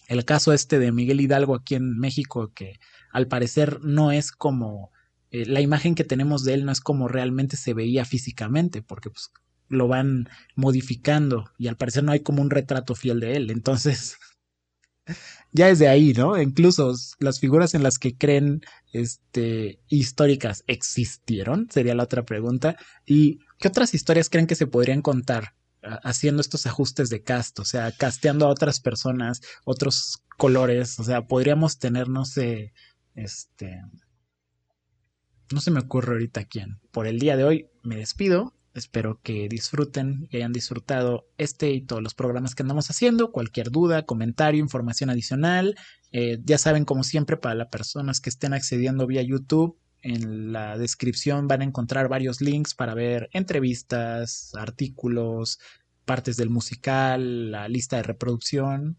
[0.08, 2.80] el caso este de Miguel Hidalgo aquí en México, que
[3.12, 4.93] al parecer no es como
[5.30, 9.10] eh, la imagen que tenemos de él no es como realmente se veía físicamente, porque
[9.10, 9.30] pues
[9.68, 13.52] lo van modificando y al parecer no hay como un retrato fiel de él.
[13.52, 14.18] Entonces,
[15.52, 16.41] ya es de ahí, ¿no?
[16.41, 18.62] Incluso las figuras en las que creen
[18.93, 22.78] este, históricas existieron, sería la otra pregunta.
[23.06, 25.57] ¿Y qué otras historias creen que se podrían contar
[26.04, 31.28] haciendo estos ajustes de cast, o sea, casteando a otras personas, otros colores, o sea,
[31.28, 32.74] podríamos tener, no sé,
[33.16, 33.82] este,
[35.52, 36.80] no se me ocurre ahorita quién.
[36.92, 41.82] Por el día de hoy me despido, espero que disfruten y hayan disfrutado este y
[41.82, 45.76] todos los programas que andamos haciendo, cualquier duda, comentario, información adicional,
[46.12, 49.78] eh, ya saben, como siempre, para las personas que estén accediendo vía YouTube,
[50.08, 55.60] en la descripción van a encontrar varios links para ver entrevistas, artículos,
[56.05, 58.97] partes del musical, la lista de reproducción,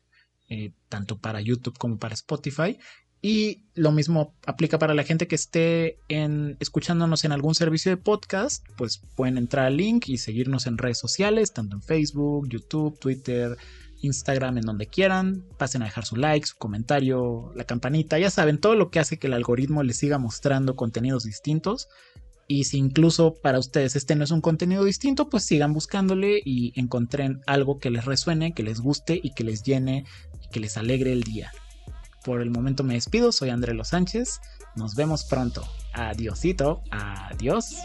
[0.51, 2.79] eh, tanto para YouTube como para Spotify.
[3.23, 7.97] Y lo mismo aplica para la gente que esté en, escuchándonos en algún servicio de
[7.97, 12.99] podcast, pues pueden entrar al link y seguirnos en redes sociales, tanto en Facebook, YouTube,
[12.99, 13.57] Twitter,
[14.01, 15.45] Instagram, en donde quieran.
[15.57, 18.19] Pasen a dejar su like, su comentario, la campanita.
[18.19, 21.89] Ya saben, todo lo que hace que el algoritmo les siga mostrando contenidos distintos.
[22.47, 26.73] Y si incluso para ustedes este no es un contenido distinto, pues sigan buscándole y
[26.81, 30.07] encontren algo que les resuene, que les guste y que les llene
[30.43, 31.53] y que les alegre el día.
[32.25, 34.41] Por el momento me despido, soy André Los Sánchez.
[34.77, 35.63] Nos vemos pronto.
[35.93, 37.77] Adiosito, adiós.